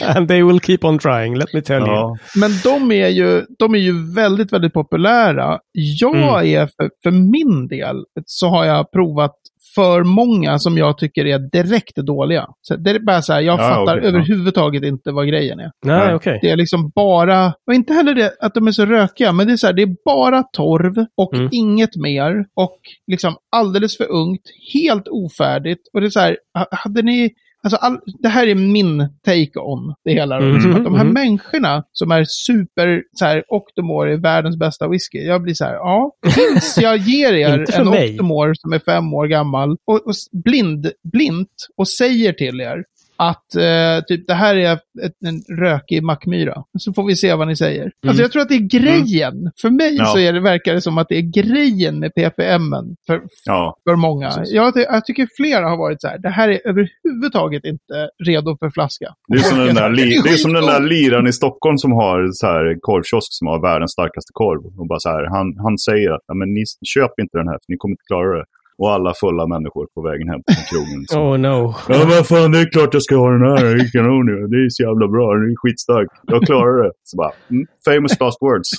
And 0.16 0.28
they 0.28 0.42
will 0.42 0.60
keep 0.60 0.78
on 0.82 0.98
trying, 0.98 1.36
let 1.36 1.52
me 1.54 1.60
tell 1.62 1.80
you. 1.82 1.86
Ja. 1.90 2.16
Men 2.36 2.50
de 2.64 2.92
är 2.92 3.08
ju, 3.08 3.44
de 3.58 3.74
är 3.74 3.78
ju 3.78 4.12
väldigt, 4.14 4.52
väldigt 4.52 4.72
populära. 4.72 5.58
Jag 5.72 6.14
Mm. 6.14 6.28
är, 6.46 6.66
för, 6.66 6.90
för 7.02 7.10
min 7.10 7.68
del, 7.68 7.96
så 8.26 8.48
har 8.48 8.64
jag 8.64 8.92
provat 8.92 9.34
för 9.74 10.04
många 10.04 10.58
som 10.58 10.78
jag 10.78 10.98
tycker 10.98 11.26
är 11.26 11.38
direkt 11.38 11.96
dåliga. 11.96 12.46
Så 12.60 12.76
det 12.76 12.90
är 12.90 12.98
bara 12.98 13.22
så 13.22 13.32
här, 13.32 13.40
jag 13.40 13.60
Ja, 13.60 13.68
fattar 13.68 13.96
ja. 13.96 14.02
överhuvudtaget 14.02 14.82
inte 14.84 15.12
vad 15.12 15.28
grejen 15.28 15.60
är. 15.60 15.70
Nej, 15.86 16.08
Ja. 16.08 16.14
okej. 16.14 16.38
Det 16.42 16.50
är 16.50 16.56
liksom 16.56 16.90
bara, 16.94 17.46
och 17.66 17.74
inte 17.74 17.92
heller 17.92 18.14
det 18.14 18.32
att 18.40 18.54
de 18.54 18.66
är 18.66 18.72
så 18.72 18.86
rökiga, 18.86 19.32
men 19.32 19.46
det 19.46 19.52
är 19.52 19.56
så 19.56 19.66
här, 19.66 19.74
det 19.74 19.82
är 19.82 19.96
bara 20.04 20.42
torv 20.42 21.06
och 21.16 21.34
Mm. 21.34 21.48
inget 21.52 21.96
mer. 21.96 22.30
Och 22.56 22.78
liksom 23.10 23.34
alldeles 23.56 23.96
för 23.96 24.10
ungt, 24.10 24.42
helt 24.74 25.08
ofärdigt. 25.08 25.80
Och 25.94 26.00
det 26.00 26.06
är 26.06 26.10
så 26.10 26.20
här, 26.20 26.36
ha- 26.58 26.68
hade 26.70 27.02
ni, 27.02 27.30
alltså 27.64 27.76
all, 27.76 27.98
det 28.22 28.28
här 28.28 28.46
är 28.46 28.54
min 28.54 29.08
take 29.24 29.58
on 29.60 29.94
det 30.04 30.12
hela. 30.12 30.40
Mhm, 30.40 30.54
Liksom 30.54 30.74
att 30.74 30.84
de 30.84 30.94
här 30.94 31.04
mhm. 31.04 31.14
människorna 31.14 31.84
som 31.92 32.10
är 32.10 32.24
super, 32.28 33.02
så 33.12 33.24
här, 33.24 33.44
Octomore 33.48 34.12
är 34.12 34.16
världens 34.16 34.56
bästa 34.56 34.88
whisky. 34.88 35.18
Jag 35.18 35.42
blir 35.42 35.54
så 35.54 35.64
här, 35.64 35.74
ja, 35.74 36.12
tills 36.34 36.78
jag 36.78 36.96
ger 36.96 37.32
er 37.34 37.78
en 37.80 37.88
mig. 37.88 38.10
Octomore 38.10 38.52
som 38.54 38.72
är 38.72 38.78
fem 38.78 39.14
år 39.14 39.26
gammal 39.26 39.76
och, 39.86 40.06
och 40.06 40.14
blind, 40.44 40.90
blint 41.12 41.68
och 41.76 41.88
säger 41.88 42.32
till 42.32 42.60
er 42.60 42.84
att 43.16 43.54
eh, 43.56 44.04
typ 44.08 44.26
det 44.26 44.34
här 44.34 44.56
är 44.56 44.72
ett, 44.72 45.12
en 45.26 45.56
rökig 45.58 46.02
mackmyra. 46.02 46.64
Så 46.78 46.92
får 46.92 47.04
vi 47.06 47.16
se 47.16 47.34
vad 47.34 47.48
ni 47.48 47.56
säger. 47.56 47.92
Alltså 48.06 48.22
jag 48.22 48.32
tror 48.32 48.42
att 48.42 48.48
det 48.48 48.54
är 48.54 48.68
grejen. 48.80 49.34
För 49.60 49.70
mig 49.70 49.88
Mm. 49.88 49.96
Ja. 49.98 50.12
så 50.12 50.18
är 50.18 50.32
det, 50.32 50.40
verkar 50.40 50.74
det 50.74 50.80
som 50.80 50.98
att 50.98 51.08
det 51.08 51.16
är 51.16 51.42
grejen 51.42 51.98
med 51.98 52.14
ppm 52.14 52.70
för, 53.06 53.22
Ja, 53.44 53.76
för 53.88 53.96
många. 53.96 54.32
Jag, 54.46 54.72
jag 54.76 55.04
tycker 55.04 55.28
flera 55.36 55.68
har 55.68 55.76
varit 55.76 56.00
så 56.00 56.08
här, 56.08 56.18
det 56.18 56.28
här 56.28 56.48
är 56.48 56.60
överhuvudtaget 56.68 57.64
inte 57.64 58.08
redo 58.24 58.56
för 58.56 58.70
flaska. 58.70 59.08
det 59.28 59.34
är, 59.34 59.38
som 59.42 59.58
den 59.58 59.74
där, 59.74 59.90
li- 59.90 60.20
det 60.24 60.30
är 60.30 60.36
som 60.36 60.52
den 60.52 60.66
där 60.66 60.80
liran 60.80 61.26
i 61.26 61.32
Stockholm 61.32 61.78
som 61.78 61.92
har 61.92 62.28
så 62.32 62.46
här 62.46 62.76
korvkiosk 62.80 63.28
som 63.30 63.46
har 63.46 63.60
världens 63.62 63.92
starkaste 63.92 64.30
korv. 64.32 64.62
Och 64.80 64.86
bara 64.88 64.98
så 65.00 65.08
här, 65.08 65.24
han, 65.36 65.56
han 65.64 65.78
säger 65.78 66.10
att 66.10 66.20
"Ja, 66.26 66.34
men 66.34 66.54
ni 66.54 66.64
köp 66.94 67.12
inte 67.22 67.38
den 67.38 67.48
här 67.48 67.54
för 67.62 67.68
ni 67.72 67.76
kommer 67.76 67.92
inte 67.92 68.04
klara 68.10 68.38
det. 68.38 68.44
Och 68.78 68.92
alla 68.92 69.14
fulla 69.20 69.46
människor 69.46 69.86
på 69.94 70.02
vägen 70.08 70.28
hem 70.28 70.40
från 70.46 70.64
krogen. 70.70 71.00
Så. 71.08 71.20
Oh 71.20 71.38
no. 71.38 71.74
Ja, 71.88 72.06
men 72.08 72.24
fan, 72.24 72.52
det 72.52 72.60
är 72.60 72.70
klart 72.70 72.94
jag 72.94 73.02
ska 73.02 73.16
ha 73.16 73.30
den 73.30 73.42
här. 73.50 73.64
Det 73.64 73.82
är 73.82 73.90
kanon 73.92 74.26
ju. 74.28 74.36
Det 74.52 74.56
är 74.64 74.68
så 74.68 74.82
jävla 74.82 75.08
bra. 75.08 75.34
Den 75.34 75.42
är 75.50 75.56
skitstark. 75.62 76.08
Jag 76.22 76.42
klarar 76.42 76.84
det. 76.84 76.92
Så 77.04 77.16
bara, 77.16 77.32
mm, 77.50 77.66
famous 77.84 78.20
last 78.20 78.38
words. 78.42 78.70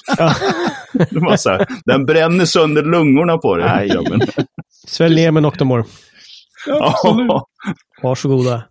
Det 1.10 1.20
var 1.20 1.38
så 1.38 1.50
här, 1.50 1.68
den 1.86 2.06
bränner 2.06 2.46
sönder 2.46 2.84
lungorna 2.84 3.38
på 3.38 3.56
dig. 3.56 3.90
Svälj 4.88 5.16
ner 5.16 5.32
med 5.32 5.44
Noctomore. 5.44 5.84
Absolut. 6.82 7.28
Ja, 7.28 7.48
Varsågoda. 8.04 8.64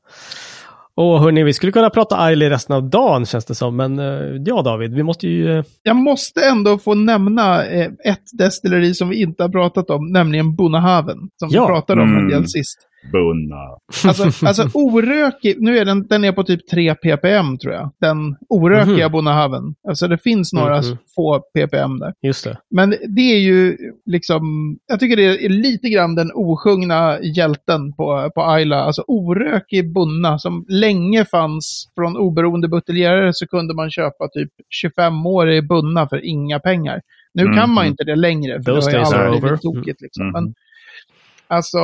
Åh, 0.97 1.23
hörni, 1.23 1.43
vi 1.43 1.53
skulle 1.53 1.73
kunna 1.73 1.91
prata 1.91 2.17
Ailey 2.17 2.51
resten 2.51 2.77
av 2.77 2.91
dagen 2.91 3.27
känns 3.27 3.45
det 3.45 3.55
som. 3.55 3.77
Men 3.77 3.99
eh, 3.99 4.43
ja, 4.45 4.63
David, 4.63 4.95
vi 4.95 5.03
måste 5.03 5.27
ju... 5.29 5.59
eh, 5.59 5.65
Jag 5.83 5.97
måste 5.97 6.41
ändå 6.47 6.79
få 6.79 6.95
nämna 6.95 7.67
eh, 7.67 7.87
ett 8.05 8.23
destilleri 8.39 8.95
som 8.95 9.09
vi 9.09 9.21
inte 9.23 9.43
har 9.43 9.49
pratat 9.51 9.91
om, 9.91 10.13
nämligen 10.13 10.55
Bonnehaven. 10.57 11.19
Som 11.37 11.49
Ja. 11.53 11.63
vi 11.63 11.67
pratade 11.67 12.03
om 12.03 12.09
en 12.09 12.17
Mm. 12.19 12.31
del 12.31 12.49
sist. 12.49 12.79
Bunna. 13.13 13.79
Alltså, 14.07 14.47
alltså 14.47 14.69
orökig, 14.75 15.57
nu 15.61 15.79
är 15.79 15.85
den, 15.85 16.07
den 16.07 16.25
är 16.25 16.33
på 16.33 16.45
typ 16.45 16.69
3 16.71 16.95
ppm 16.95 17.59
tror 17.59 17.75
jag. 17.75 17.91
Den 18.01 18.37
orökiga 18.49 19.07
Mhm. 19.09 19.13
Bonnehaven. 19.13 19.75
Alltså 19.89 20.09
det 20.09 20.19
finns 20.19 20.53
några 20.53 20.77
Mhm. 20.81 20.97
få 21.15 21.41
ppm 21.55 21.99
där. 21.99 22.15
Just 22.23 22.45
det. 22.45 22.57
Men 22.71 22.91
det 23.09 23.21
är 23.35 23.39
ju 23.39 23.77
liksom, 24.07 24.43
jag 24.87 25.01
tycker 25.01 25.17
det 25.17 25.45
är 25.45 25.49
lite 25.49 25.89
grann 25.89 26.15
den 26.15 26.31
osjungna 26.35 27.19
hjälten 27.23 27.93
på, 27.93 28.31
på 28.35 28.43
Ayla. 28.43 28.77
Alltså 28.77 29.05
orökig 29.07 29.93
bunna 29.93 30.39
som 30.39 30.65
länge 30.69 31.25
fanns 31.25 31.89
från 31.95 32.17
oberoende 32.17 32.69
buteljerare 32.69 33.31
så 33.35 33.47
kunde 33.47 33.75
man 33.75 33.91
köpa 33.91 34.29
typ 34.33 34.51
25-årig 34.85 35.69
bunna 35.69 36.09
för 36.09 36.25
inga 36.25 36.61
pengar. 36.61 37.01
Nu 37.35 37.43
Mm, 37.43 37.55
kan 37.57 37.71
man 37.71 37.85
mm. 37.85 37.91
inte 37.91 38.05
det 38.05 38.17
längre, 38.17 38.63
för 38.63 38.73
Those 38.75 38.91
det 38.91 38.99
har 38.99 39.25
ju 39.25 39.31
over. 39.31 39.41
blivit 39.41 39.63
tokigt. 39.63 40.01
Liksom. 40.01 40.23
Mm. 40.29 40.33
Men, 40.33 40.55
alltså, 41.49 41.79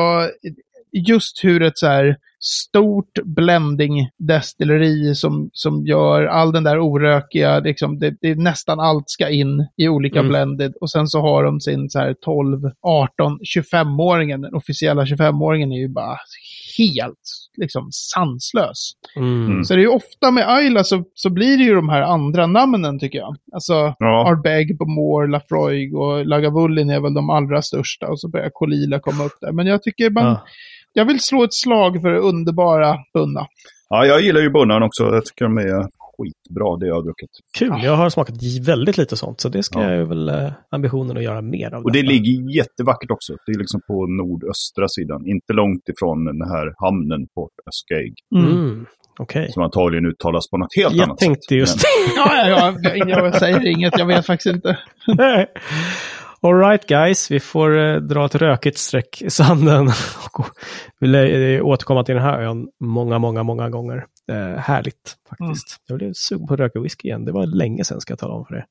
just 0.92 1.44
hur 1.44 1.62
ett 1.62 1.79
så 1.79 1.87
här 1.87 2.16
stort 2.42 3.18
blending-destilleri 3.24 5.14
som, 5.14 5.50
som 5.53 5.87
gör 5.87 6.24
all 6.26 6.53
den 6.53 6.64
där 6.64 6.79
orökiga, 6.79 7.59
liksom, 7.61 7.98
det, 7.98 8.14
det 8.20 8.29
är 8.31 8.35
nästan 8.35 8.81
allt 8.81 9.11
ska 9.11 9.29
in 9.29 9.66
i 9.76 9.88
olika 9.88 10.18
Mm. 10.18 10.29
blended. 10.29 10.74
Och 10.81 10.90
sen 10.90 11.07
så 11.07 11.20
har 11.20 11.44
de 11.44 11.61
sin 11.61 11.90
så 11.90 11.98
här 11.98 12.14
12, 12.24 12.61
18, 12.83 13.38
25-åringen. 13.57 14.42
Den 14.42 14.55
officiella 14.55 15.05
25-åringen 15.05 15.72
är 15.72 15.79
ju 15.79 15.88
bara 15.88 16.16
helt 16.79 17.18
liksom 17.57 17.88
sanslös. 17.92 18.90
Mm. 19.16 19.64
Så 19.64 19.74
det 19.74 19.81
är 19.81 19.83
ju 19.83 19.88
ofta 19.88 20.31
med 20.31 20.48
Ayla 20.50 20.85
så, 20.85 21.05
så 21.14 21.31
blir 21.31 21.59
det 21.59 21.64
ju 21.64 21.74
de 21.74 21.88
här 21.88 22.03
andra 22.03 22.46
namnen 22.46 22.98
tycker 22.98 23.18
jag. 23.18 23.37
Alltså 23.53 23.94
Ja. 23.98 24.29
Ardbeg, 24.29 24.79
Bomore, 24.79 25.31
Lafroig 25.31 25.96
och 25.96 26.26
Lagavulin 26.26 26.90
är 26.90 27.00
väl 27.00 27.14
de 27.14 27.31
allra 27.31 27.62
största. 27.62 28.07
Och 28.09 28.20
så 28.20 28.29
börjar 28.29 28.50
Kolila 28.53 29.00
komma 29.00 29.24
upp 29.24 29.37
där. 29.40 29.53
Men 29.53 29.66
jag 29.66 29.83
tycker 29.83 30.11
man, 30.11 30.24
Ja. 30.24 30.44
Jag 30.92 31.05
vill 31.05 31.20
slå 31.20 31.44
ett 31.44 31.55
slag 31.55 32.03
för 32.03 32.09
det 32.11 32.18
underbara 32.18 32.96
Bunna. 33.14 33.46
ja, 33.88 34.07
jag 34.07 34.20
gillar 34.20 34.40
ju 34.40 34.50
bunnan 34.50 34.83
också. 34.83 35.05
Jag 35.05 35.24
tycker 35.24 35.44
de 35.44 35.59
är 35.59 35.87
skitbra, 36.18 36.76
det 36.76 36.87
jag 36.87 36.94
har 36.94 37.03
druckit. 37.03 37.31
Kul, 37.59 37.72
jag 37.85 37.96
har 37.96 38.11
smakat 38.11 38.35
väldigt 38.61 38.98
lite 38.98 39.16
sånt. 39.16 39.40
Så 39.40 39.48
det 39.48 39.62
ska 39.62 39.83
Ja. 39.83 39.92
jag 39.92 40.07
väl 40.07 40.29
eh, 40.29 40.53
ambitionen 40.70 41.16
att 41.16 41.22
göra 41.22 41.42
mer 41.42 41.74
av. 41.74 41.85
Och 41.85 41.92
det 41.92 41.98
detta. 42.03 42.12
ligger 42.12 42.57
jättevackert 42.57 43.11
också. 43.11 43.33
Det 43.46 43.53
är 43.53 43.59
liksom 43.59 43.81
på 43.87 44.07
nordöstra 44.07 44.87
sidan. 44.88 45.26
Inte 45.26 45.53
långt 45.53 45.88
ifrån 45.88 46.24
den 46.24 46.42
här 46.48 46.74
hamnen, 46.87 47.26
Port 47.35 47.53
Ascaig. 47.66 48.14
Mm. 48.37 48.87
Okej. 49.18 49.53
Som 49.53 49.62
antagligen 49.62 50.07
uttalas 50.07 50.50
på 50.50 50.57
något 50.59 50.76
helt 50.76 50.94
Jag 50.94 51.05
annat 51.05 51.18
tänkte 51.18 51.42
sätt. 51.48 51.59
just 51.59 51.83
Ja, 52.16 52.48
ja, 52.48 52.74
ja, 52.83 52.90
jag, 52.94 53.09
jag 53.09 53.37
säger 53.37 53.66
inget, 53.66 53.98
jag 53.98 54.07
vet 54.07 54.26
faktiskt 54.26 54.55
inte. 54.55 54.79
All 56.42 56.55
right 56.55 56.87
guys, 56.87 57.31
vi 57.31 57.40
får 57.40 57.79
eh, 57.79 57.96
dra 57.96 58.26
ett 58.26 58.35
rökigt 58.35 58.79
streck 58.79 59.22
i 59.22 59.31
sanden. 59.31 59.90
Vi 61.00 61.57
eh, 61.57 61.64
återkomma 61.66 62.05
till 62.05 62.14
den 62.14 62.24
här 62.24 62.40
ön 62.40 62.68
många, 62.81 63.18
många, 63.18 63.42
många 63.42 63.70
gånger. 63.70 64.07
Eh, 64.31 64.59
härligt 64.59 65.16
faktiskt. 65.29 65.76
Jag 65.87 65.98
blev 65.98 66.12
sugen 66.12 66.46
på 66.46 66.55
att 66.55 66.61
röka 66.61 66.81
whisky 66.81 67.09
igen. 67.09 67.24
Det 67.24 67.33
var 67.33 67.46
länge 67.46 67.85
sedan 67.85 68.00
ska 68.00 68.12
jag 68.12 68.18
tala 68.18 68.35
om 68.35 68.44
för 68.44 68.55
er. 68.55 68.66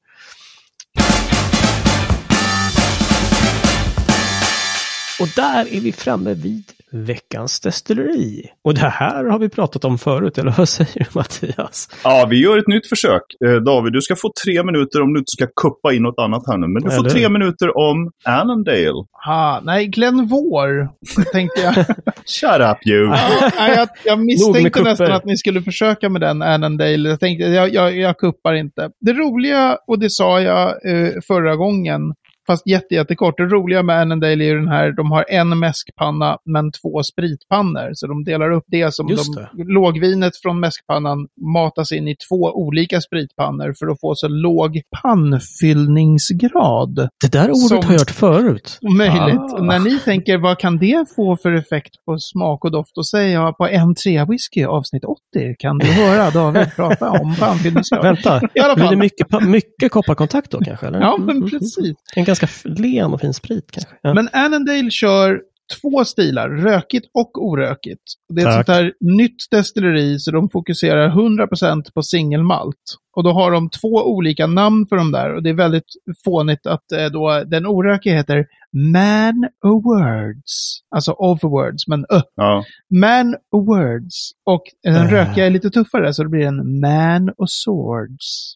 Och 5.19 5.27
där 5.35 5.75
är 5.75 5.81
vi 5.81 5.91
framme 5.91 6.33
vid 6.33 6.63
veckans 6.91 7.59
destilleri. 7.59 8.43
Och 8.63 8.73
det 8.73 8.89
här 8.89 9.25
har 9.25 9.39
vi 9.39 9.49
pratat 9.49 9.85
om 9.85 9.97
förut, 9.97 10.37
eller 10.37 10.53
vad 10.57 10.69
säger 10.77 10.99
du 10.99 11.05
Mattias? 11.13 11.89
Ja, 12.03 12.27
vi 12.29 12.43
gör 12.43 12.57
ett 12.57 12.67
nytt 12.67 12.87
försök. 12.87 13.21
Eh, 13.45 13.55
David, 13.55 13.93
du 13.93 14.01
ska 14.01 14.15
få 14.15 14.31
tre 14.45 14.63
minuter 14.63 15.01
om 15.01 15.13
du 15.13 15.19
inte 15.19 15.31
ska 15.31 15.47
kuppa 15.61 15.93
in 15.93 16.03
något 16.03 16.19
annat 16.19 16.43
här 16.47 16.57
nu. 16.57 16.67
Men 16.67 16.83
du 16.83 16.89
får 16.91 16.99
Eller? 16.99 17.09
tre 17.09 17.29
minuter 17.29 17.77
om 17.77 18.11
Annandale. 18.25 19.05
Ah, 19.27 19.59
nej, 19.63 19.87
Glenn 19.87 20.27
Vår, 20.27 20.89
tänkte 21.31 21.61
jag. 21.61 21.75
Shut 22.25 22.61
up 22.71 22.87
you! 22.87 23.05
Ja, 23.05 23.51
nej, 23.57 23.75
jag, 23.77 23.87
jag 24.05 24.19
misstänkte 24.19 24.81
nästan 24.81 25.11
att 25.11 25.25
ni 25.25 25.37
skulle 25.37 25.61
försöka 25.61 26.09
med 26.09 26.21
den 26.21 26.41
Annandale. 26.41 27.09
Jag 27.09 27.19
tänkte, 27.19 27.45
jag, 27.45 27.73
jag, 27.73 27.97
jag 27.97 28.17
kuppar 28.17 28.53
inte. 28.53 28.89
Det 29.01 29.13
roliga, 29.13 29.77
och 29.87 29.99
det 29.99 30.09
sa 30.09 30.41
jag 30.41 30.67
eh, 30.69 31.11
förra 31.27 31.55
gången, 31.55 32.01
fast 32.49 32.67
jätte, 32.67 32.95
jättekort. 32.95 33.37
Det 33.37 33.43
roliga 33.43 33.83
med 33.83 34.01
Annandale 34.01 34.43
är 34.43 34.47
ju 34.47 34.55
den 34.55 34.67
här, 34.67 34.91
de 34.91 35.11
har 35.11 35.25
en 35.29 35.59
mäskpanna 35.59 36.37
men 36.45 36.71
två 36.71 37.03
spritpannor. 37.03 37.89
Så 37.93 38.07
de 38.07 38.23
delar 38.23 38.51
upp 38.51 38.63
det 38.67 38.93
som 38.93 39.07
Just 39.07 39.35
de, 39.35 39.63
lågvinet 39.73 40.37
från 40.43 40.59
mäskpannan 40.59 41.27
matas 41.53 41.91
in 41.91 42.07
i 42.07 42.15
två 42.29 42.35
olika 42.53 43.01
spritpannor 43.01 43.73
för 43.79 43.87
att 43.87 43.99
få 43.99 44.15
så 44.15 44.27
låg 44.27 44.81
pannfyllningsgrad 45.03 46.95
Det 47.21 47.31
där 47.31 47.49
ordet 47.49 47.57
Som- 47.67 47.77
har 47.83 47.91
jag 47.93 47.99
hört 47.99 48.11
förut. 48.11 48.79
möjligt. 48.97 49.39
Ah. 49.39 49.55
Och 49.57 49.65
när 49.65 49.79
ni 49.79 49.99
tänker, 49.99 50.37
vad 50.37 50.57
kan 50.59 50.77
det 50.77 51.05
få 51.15 51.37
för 51.37 51.53
effekt 51.53 51.91
på 52.05 52.17
smak 52.19 52.65
och 52.65 52.71
doft? 52.71 52.95
Då 52.95 53.03
säger 53.03 53.33
jag 53.33 53.57
på 53.57 53.67
en 53.67 53.95
trea 53.95 54.25
whisky 54.25 54.63
avsnitt 54.65 55.03
80 55.05 55.55
kan 55.59 55.77
du 55.77 55.85
höra 55.87 56.29
David 56.31 56.67
prata 56.75 57.09
om 57.11 57.35
pannfyllningsgrad. 57.39 58.03
Vänta, 58.03 58.41
I 58.55 58.59
alla 58.59 58.75
blir 58.75 58.83
det 58.83 58.89
fall. 58.89 58.97
mycket, 58.97 59.27
mycket 59.47 59.91
kopparkontakt 59.91 60.51
då 60.51 60.59
kanske? 60.59 60.87
Eller? 60.87 60.99
Ja, 61.01 61.15
Mm, 61.15 61.25
men 61.27 61.37
mm, 61.37 61.49
precis. 61.49 61.93
En 62.15 62.25
ganska 62.39 62.69
len 62.69 63.13
och 63.13 63.21
fin 63.21 63.33
sprit 63.33 63.71
kanske. 63.71 63.91
Ja. 64.01 64.13
Men 64.13 64.29
Annandale 64.33 64.91
kör 64.91 65.41
två 65.81 66.05
stilar, 66.05 66.49
rökigt 66.49 67.05
och 67.13 67.45
orökigt. 67.45 68.01
Det 68.33 68.41
är 68.41 68.47
ett 68.47 68.53
Tack. 68.55 68.65
sånt 68.65 68.77
här 68.77 68.93
nytt 69.17 69.35
destilleri 69.51 70.19
så 70.19 70.31
de 70.31 70.49
fokuserar 70.49 71.09
100% 71.09 71.93
på 71.93 72.03
singelmalt. 72.03 72.75
Och 73.15 73.23
då 73.23 73.31
har 73.31 73.51
de 73.51 73.69
två 73.69 73.87
olika 74.11 74.47
namn 74.47 74.85
för 74.89 74.95
de 74.95 75.11
där 75.11 75.35
och 75.35 75.43
det 75.43 75.49
är 75.49 75.53
väldigt 75.53 75.83
fånigt 76.25 76.65
att 76.67 76.91
eh, 76.91 77.05
då 77.05 77.43
den 77.47 77.65
orökiga 77.67 78.13
heter 78.15 78.45
Man 78.93 79.47
o' 79.65 79.81
Words. 79.81 80.79
Alltså 80.95 81.11
of 81.11 81.43
words, 81.43 81.87
men 81.87 82.05
ö. 82.09 82.21
Ja. 82.35 82.63
Man 82.99 83.35
o' 83.51 83.65
Words. 83.65 84.31
Och 84.45 84.63
den 84.83 84.95
Äh. 85.07 85.11
rökiga 85.11 85.45
är 85.45 85.49
lite 85.49 85.69
tuffare 85.69 86.13
så 86.13 86.23
det 86.23 86.29
blir 86.29 86.45
en 86.45 86.79
Man 86.79 87.29
o' 87.37 87.47
Swords. 87.47 88.55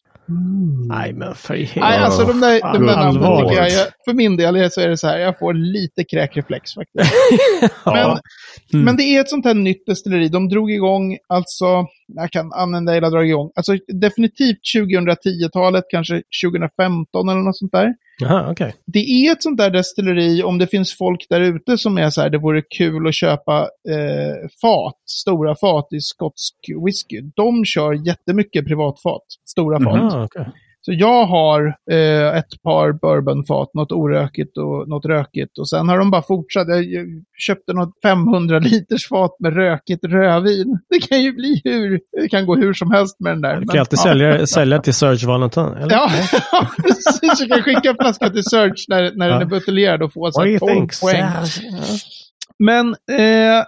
Nej, 0.88 1.12
men 1.12 1.34
för 1.34 1.54
Nej, 1.54 1.98
alltså 1.98 2.24
de 2.24 2.40
där, 2.40 2.72
de 2.72 2.86
där 2.86 2.96
namnen 2.96 3.24
Allvarligt. 3.24 3.48
tycker 3.50 3.62
jag, 3.62 3.88
för 4.04 4.14
min 4.14 4.36
del 4.36 4.70
så 4.70 4.80
är 4.80 4.88
det 4.88 4.96
så 4.96 5.06
här, 5.06 5.18
jag 5.18 5.38
får 5.38 5.54
lite 5.54 6.04
kräkreflex 6.04 6.74
faktiskt. 6.74 7.14
Men. 7.84 8.18
Mm. 8.72 8.84
men 8.84 8.96
det 8.96 9.02
är 9.02 9.20
ett 9.20 9.30
sånt 9.30 9.44
här 9.44 9.54
nytt 9.54 9.86
destilleri. 9.86 10.28
De 10.28 10.48
drog 10.48 10.70
igång, 10.70 11.18
alltså, 11.28 11.86
jag 12.06 12.30
kan 12.30 12.52
använda 12.52 12.92
hela 12.92 13.10
dra 13.10 13.24
igång, 13.24 13.50
alltså 13.54 13.76
definitivt 13.88 14.58
2010-talet, 14.76 15.84
kanske 15.90 16.22
2015 16.44 17.28
eller 17.28 17.40
något 17.40 17.58
sånt 17.58 17.72
där. 17.72 17.94
Jaha, 18.18 18.50
okej. 18.50 18.74
Det 18.86 18.98
är 18.98 19.32
ett 19.32 19.42
sånt 19.42 19.58
där 19.58 19.70
destilleri, 19.70 20.42
om 20.42 20.58
det 20.58 20.66
finns 20.66 20.98
folk 20.98 21.26
där 21.28 21.40
ute 21.40 21.78
som 21.78 21.98
är 21.98 22.10
så 22.10 22.20
här, 22.20 22.30
det 22.30 22.38
vore 22.38 22.62
kul 22.62 23.08
att 23.08 23.14
köpa 23.14 23.60
eh, 23.88 24.48
fat, 24.60 25.00
stora 25.06 25.54
fat 25.56 25.88
i 25.92 26.00
skotsk 26.00 26.54
whisky. 26.86 27.20
De 27.36 27.64
kör 27.64 28.06
jättemycket 28.06 28.66
privatfat, 28.66 29.22
stora 29.46 29.80
fat. 29.80 30.14
Ah, 30.14 30.24
okej. 30.24 30.46
Så 30.84 30.92
jag 30.92 31.26
har 31.26 31.66
eh, 31.90 32.38
ett 32.38 32.62
par 32.62 32.92
bourbonfat, 32.92 33.74
något 33.74 33.92
orökigt 33.92 34.58
och 34.58 34.88
något 34.88 35.06
rökigt. 35.06 35.58
Och 35.58 35.68
sen 35.68 35.88
har 35.88 35.98
de 35.98 36.10
bara 36.10 36.22
fortsatt. 36.22 36.68
Jag, 36.68 37.06
köpte 37.38 37.72
något 37.72 37.92
500 38.02 38.58
liters 38.58 39.08
fat 39.08 39.36
med 39.38 39.54
rökigt 39.54 40.04
rödvin. 40.04 40.78
Det 40.90 41.08
kan 41.08 41.22
ju 41.22 41.32
bli 41.32 41.60
hur, 41.64 42.00
det 42.22 42.28
kan 42.28 42.46
gå 42.46 42.56
hur 42.56 42.74
som 42.74 42.90
helst 42.90 43.20
med 43.20 43.32
den 43.32 43.40
där. 43.40 43.60
Du 43.60 43.66
kan 43.66 43.80
alltid 43.80 43.98
sälja, 43.98 44.46
sälja 44.46 44.78
till 44.78 44.94
Serge 44.94 45.26
Valentin, 45.26 45.62
eller? 45.64 45.94
Ja, 45.94 46.10
precis. 46.82 47.40
Jag 47.40 47.48
kan 47.48 47.62
skicka 47.62 47.90
en 47.90 47.96
flaska 47.96 48.30
till 48.30 48.44
Search 48.44 48.84
när, 48.88 49.12
när 49.14 49.28
den 49.28 49.42
är 49.42 49.46
buteljerad 49.46 50.02
och 50.02 50.12
få 50.12 50.32
så 50.32 50.40
här 50.40 50.48
you 50.48 50.58
12 50.58 50.72
think, 50.72 51.00
poäng. 51.00 51.46
Serge? 51.46 51.70
Men, 52.58 52.88
eh, 52.88 53.64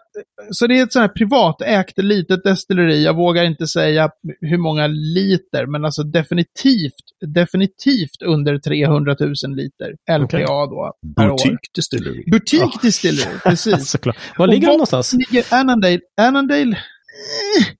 så 0.51 0.66
det 0.66 0.79
är 0.79 0.83
ett 0.83 0.92
sånt 0.92 1.03
här 1.03 1.09
privatägt 1.09 1.99
litet 1.99 2.44
destilleri. 2.44 3.05
Jag 3.05 3.16
vågar 3.16 3.44
inte 3.44 3.66
säga 3.66 4.11
hur 4.40 4.59
många 4.59 4.87
liter, 4.87 5.66
men 5.66 5.85
alltså 5.85 6.03
definitivt, 6.03 6.92
definitivt 7.27 8.22
under 8.25 8.59
300 8.59 9.16
000 9.20 9.33
liter 9.57 9.90
LPA 10.18 10.25
Okej. 10.25 10.44
då 10.46 10.92
per 11.16 11.25
år. 11.27 11.29
Boutique 11.31 11.59
Distillery. 11.75 12.25
Butik 12.31 12.83
Distillery, 12.83 13.38
precis. 13.44 13.96
Var 14.38 14.46
ligger 14.46 14.66
vad- 14.66 14.75
de 14.75 14.77
någonstans? 14.77 15.12
ligger 15.12 15.44
Annandale? 15.55 16.01
Annandale? 16.20 16.79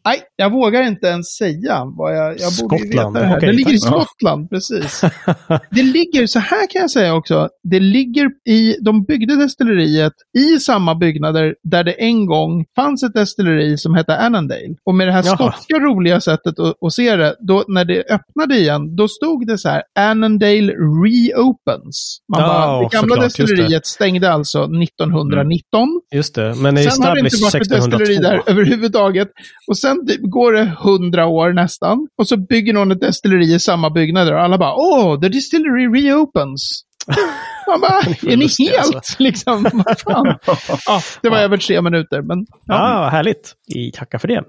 Nej, 0.05 0.23
jag 0.37 0.53
vågar 0.53 0.83
inte 0.83 1.07
ens 1.07 1.27
säga 1.37 1.83
vad 1.85 2.17
jag, 2.17 2.27
jag 2.41 2.53
borde 2.61 2.79
Skottland, 2.79 3.15
veta 3.17 3.27
det 3.27 3.27
här. 3.27 3.41
det 3.41 3.53
ligger 3.53 3.73
i. 3.73 3.79
Skottland, 3.79 4.51
precis. 4.51 5.01
Det 5.71 5.83
ligger, 5.83 6.27
så 6.27 6.39
här 6.39 6.71
kan 6.71 6.81
jag 6.81 6.91
säga 6.91 7.15
också, 7.15 7.49
det 7.63 7.81
ligger 7.81 8.31
i, 8.49 8.77
de 8.85 9.05
byggde 9.05 9.37
destilleriet 9.37 10.13
i 10.39 10.59
samma 10.59 10.95
byggnader 10.95 11.55
där 11.63 11.85
det 11.85 11.93
en 11.93 12.27
gång 12.27 12.65
fanns 12.77 13.03
ett 13.03 13.15
destilleri 13.15 13.79
som 13.79 13.95
hette 13.95 14.17
Annandale. 14.17 14.75
Och 14.87 14.95
med 14.95 15.09
det 15.09 15.13
här 15.13 15.23
Jaha. 15.27 15.37
skotska 15.37 15.79
roliga 15.79 16.21
sättet 16.21 16.59
att, 16.59 16.75
att 16.87 16.93
se 16.93 17.17
det, 17.17 17.37
då, 17.41 17.65
när 17.69 17.85
det 17.85 18.05
öppnade 18.11 18.57
igen, 18.59 18.97
då 18.97 19.09
stod 19.09 19.47
det 19.47 19.59
så 19.59 19.69
här, 19.69 19.83
Annandale 19.99 20.73
reopens. 21.05 22.19
Man 22.33 22.41
Ja, 22.41 22.47
bara, 22.49 22.79
det 22.79 22.89
gamla 22.93 23.01
såklart, 23.01 23.19
det. 23.19 23.25
destilleriet 23.25 23.87
stängde 23.87 24.33
alltså 24.33 24.59
1919. 24.63 26.01
Just 26.15 26.35
det, 26.35 26.55
men 26.55 26.77
är 26.77 26.83
Sen 26.83 27.05
har 27.05 27.15
det 27.15 27.21
inte 27.21 27.37
varit 27.43 27.55
ett 27.55 27.69
destilleri 27.71 28.17
där 28.17 28.35
1602. 28.35 29.26
Överhuvudtaget. 29.27 29.69
Och 29.69 29.79
sen 29.79 30.07
typ 30.07 30.21
går 30.23 30.53
det 30.53 30.77
hundra 30.79 31.27
år 31.27 31.53
nästan. 31.53 32.09
Och 32.19 32.29
så 32.29 32.37
bygger 32.37 32.73
någon 32.73 32.91
ett 32.93 33.01
destilleri 33.01 33.55
i 33.55 33.59
samma 33.59 33.91
byggnader. 33.91 34.33
Och 34.35 34.41
alla 34.41 34.59
bara, 34.59 34.75
åh, 34.75 35.21
the 35.21 35.29
distillery 35.29 35.87
reopens. 36.09 36.83
Man 37.69 37.81
bara, 37.81 38.33
är 38.33 38.37
ni 38.37 38.47
helt 38.59 38.95
alltså. 38.97 39.15
liksom, 39.23 39.63
vad 39.73 39.99
fan? 40.01 40.27
Ja, 40.87 41.01
det 41.23 41.29
var 41.29 41.37
Ja. 41.39 41.43
över 41.43 41.57
tre 41.57 41.83
minuter. 41.83 42.23
Men 42.23 42.47
ja, 42.67 42.75
Ah, 42.75 43.09
härligt. 43.09 43.55
I, 43.75 43.91
tacka 43.93 44.19
för 44.19 44.29
det. 44.29 44.43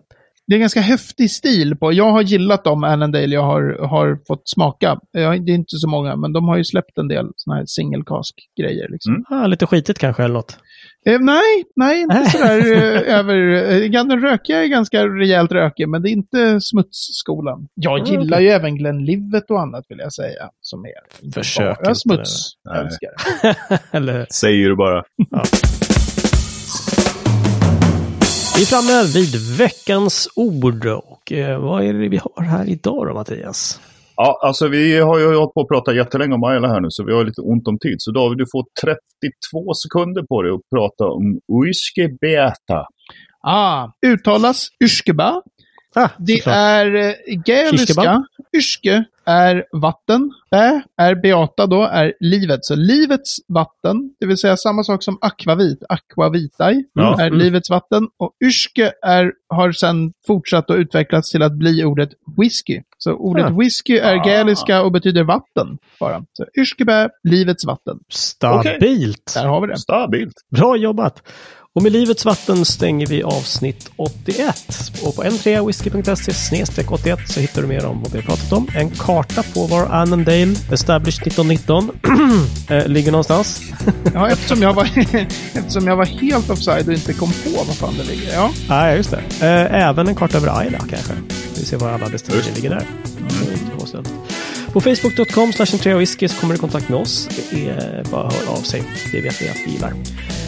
det 0.48 0.56
är 0.56 0.60
ganska 0.60 0.82
häftig 0.82 1.32
stil 1.32 1.76
på. 1.76 1.94
Jag 1.94 2.12
har 2.12 2.22
gillat 2.22 2.64
de 2.64 2.84
Annandale 2.84 3.36
jag 3.36 3.42
har, 3.44 3.88
har 3.90 4.20
fått 4.28 4.42
smaka. 4.50 5.00
Jag, 5.12 5.46
det 5.46 5.52
är 5.52 5.56
inte 5.56 5.78
så 5.78 5.88
många, 5.90 6.16
men 6.16 6.34
de 6.34 6.48
har 6.48 6.58
ju 6.58 6.64
släppt 6.64 6.98
en 6.98 7.08
del 7.08 7.26
såna 7.36 7.56
här 7.58 7.64
single 7.68 8.04
cask-grejer. 8.06 8.88
Liksom. 8.92 9.14
Mm. 9.14 9.24
Ah, 9.30 9.48
lite 9.48 9.66
skitigt 9.66 10.00
kanske 10.00 10.24
eller 10.24 10.34
något. 10.34 10.58
Eh, 11.08 11.20
nej, 11.20 11.64
nej, 11.76 12.02
inte 12.02 12.26
sådär 12.26 12.58
eh, 12.58 13.16
över... 13.20 13.36
Eh, 13.72 13.92
den 13.92 14.22
rökiga 14.22 14.64
är 14.64 14.68
ganska 14.68 15.08
rejält 15.08 15.52
rökig, 15.52 15.90
men 15.90 16.02
det 16.02 16.10
är 16.10 16.12
inte 16.12 16.62
smutsskolan. 16.62 17.68
Jag 17.74 18.02
Ah, 18.02 18.06
gillar 18.06 18.40
ju 18.40 18.48
även 18.50 18.76
Glenlivet 18.78 19.52
och 19.52 19.62
annat 19.62 19.86
vill 19.90 20.00
jag 20.00 20.14
säga. 20.14 20.50
Som 20.62 20.86
är 20.86 21.32
Försök 21.34 21.84
bara 21.84 21.96
smuts. 21.96 22.52
Jag 22.64 22.86
älskar 22.86 23.10
eller 23.98 24.28
Säger 24.30 24.70
du 24.70 24.76
bara. 24.76 25.04
Vi 28.56 28.62
är 28.62 28.66
framme 28.66 29.04
vid 29.14 29.58
veckans 29.58 30.30
ord 30.36 30.86
och 30.86 31.32
eh, 31.32 31.60
vad 31.62 31.84
är 31.84 31.94
det 31.94 32.10
vi 32.10 32.18
har 32.18 32.44
här 32.44 32.70
idag 32.70 33.08
då 33.08 33.14
Mattias? 33.14 33.80
Ja, 34.20 34.40
alltså 34.44 34.68
vi 34.68 35.00
har 35.00 35.20
ju 35.20 35.36
hållit 35.36 35.54
på 35.54 35.62
att 35.62 35.68
prata 35.68 35.94
jättelänge 35.94 36.34
om 36.36 36.44
Ayla 36.44 36.68
här 36.68 36.82
nu, 36.82 36.88
så 36.90 37.04
vi 37.04 37.14
har 37.14 37.26
lite 37.26 37.42
ont 37.42 37.68
om 37.68 37.80
tid. 37.80 37.96
Så 37.98 38.12
David, 38.12 38.38
du 38.38 38.46
får 38.52 38.66
32 38.82 39.74
sekunder 39.84 40.24
på 40.24 40.42
dig 40.42 40.52
att 40.52 40.70
prata 40.76 41.06
om 41.06 41.40
Uiske 41.62 42.10
Beata. 42.22 42.86
Ah, 43.42 43.88
uttalas 44.06 44.68
Yrskeba. 44.84 45.42
Ah, 45.96 46.10
Det 46.18 46.38
såklart. 46.38 46.56
är 46.56 46.96
eh, 46.96 47.14
gaeliska. 47.46 48.24
Yrske 48.58 49.04
är 49.26 49.66
vatten. 49.72 50.32
Bä 50.52 50.82
är 50.98 51.16
beata 51.16 51.68
då, 51.68 51.84
är 51.84 52.14
livet. 52.20 52.66
Så 52.66 52.76
livets 52.76 53.38
vatten, 53.48 54.16
det 54.20 54.26
vill 54.26 54.38
säga 54.38 54.58
samma 54.58 54.84
sak 54.84 55.04
som 55.04 55.18
akvavit, 55.22 55.84
aquavitae, 55.90 56.84
Ja. 56.94 57.22
är 57.22 57.28
Mm. 57.28 57.40
livets 57.40 57.70
vatten. 57.70 58.08
Och 58.20 58.32
yrske 58.46 58.92
är, 59.02 59.32
har 59.50 59.72
sedan 59.72 60.14
fortsatt 60.28 60.70
att 60.72 60.78
utvecklats 60.78 61.32
till 61.32 61.42
att 61.44 61.54
bli 61.54 61.84
ordet 61.84 62.10
whisky. 62.38 62.82
Så 62.98 63.14
ordet 63.14 63.46
Ah. 63.46 63.50
whisky 63.60 63.98
är 63.98 64.16
Ah. 64.16 64.24
gaeliska 64.24 64.82
och 64.84 64.92
betyder 64.92 65.24
vatten 65.24 65.78
bara. 66.00 66.24
Så 66.34 66.46
yrskebä, 66.58 67.10
livets 67.24 67.66
vatten. 67.66 68.00
Stabilt. 68.10 69.32
Där 69.34 69.46
har 69.46 69.62
vi 69.62 69.68
det. 69.68 69.78
Stabilt. 69.78 70.34
Bra 70.52 70.76
jobbat! 70.78 71.22
Och 71.78 71.84
med 71.84 71.92
Livets 71.92 72.26
vatten 72.26 72.66
stänger 72.66 73.08
vi 73.08 73.24
avsnitt 73.24 73.92
81. 73.96 74.92
Och 75.04 75.16
på 75.16 75.24
n3whisky.se 75.24 76.84
81 76.88 77.20
så 77.28 77.40
hittar 77.40 77.62
du 77.62 77.68
mer 77.68 77.86
om 77.86 78.02
vad 78.02 78.12
vi 78.12 78.18
har 78.18 78.26
pratat 78.26 78.54
om. 78.54 78.68
En 78.76 78.90
karta 78.90 79.44
på 79.54 79.66
var 79.66 79.86
Annandale, 79.86 80.56
established 80.72 81.28
1919, 81.28 81.92
eh, 82.70 82.88
ligger 82.88 83.12
någonstans. 83.12 83.62
Ja, 84.14 84.30
eftersom 84.30 84.62
jag, 84.62 84.74
var, 84.74 84.90
eftersom 85.54 85.88
jag 85.88 85.96
var 85.96 86.06
helt 86.06 86.50
offside 86.50 86.88
och 86.88 86.94
inte 86.94 87.14
kom 87.14 87.32
på 87.32 87.64
vad 87.68 87.76
fan 87.76 87.94
det 87.98 88.04
ligger. 88.04 88.34
Ja. 88.34 88.52
Nej, 88.70 88.98
just 88.98 89.12
det. 89.12 89.22
Eh, 89.42 89.88
även 89.88 90.08
en 90.08 90.16
karta 90.16 90.38
över 90.38 90.60
Ayla 90.60 90.80
kanske. 90.80 91.14
Vi 91.56 91.66
ser 91.66 91.78
var 91.78 91.90
alla 91.92 92.10
destillerier 92.10 92.56
ligger 92.56 92.70
där. 92.70 92.88
Konstigt. 93.78 94.37
På 94.74 94.82
facebook.com 94.82 95.54
så 95.54 95.66
kommer 96.40 96.54
du 96.54 96.58
i 96.58 96.60
kontakt 96.60 96.90
med 96.90 97.00
oss. 97.00 97.30
Det 97.52 97.70
är 97.70 98.04
bara 98.12 98.28
att 98.28 98.34
höra 98.34 98.50
av 98.50 98.62
sig. 98.62 98.84
Det 99.12 99.22
vet 99.22 99.42
vi 99.42 99.50
att 99.50 99.58
vi 99.66 99.72
gillar. 99.72 99.94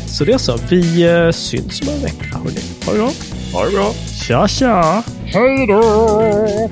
Så 0.08 0.26
det 0.26 0.40
så. 0.40 0.58
Vi 0.70 1.04
eh, 1.04 1.32
syns 1.32 1.82
om 1.82 1.88
en 1.88 2.02
vecka. 2.02 2.38
Hörrni. 2.38 2.62
Ha 2.86 2.94
det 2.94 3.00
bra. 3.00 3.12
Ha 3.54 3.66
det 3.66 3.72
bra. 3.72 3.94
Tja, 4.28 4.48
tja! 4.48 5.04
Hej 5.26 5.68
då! 5.68 6.70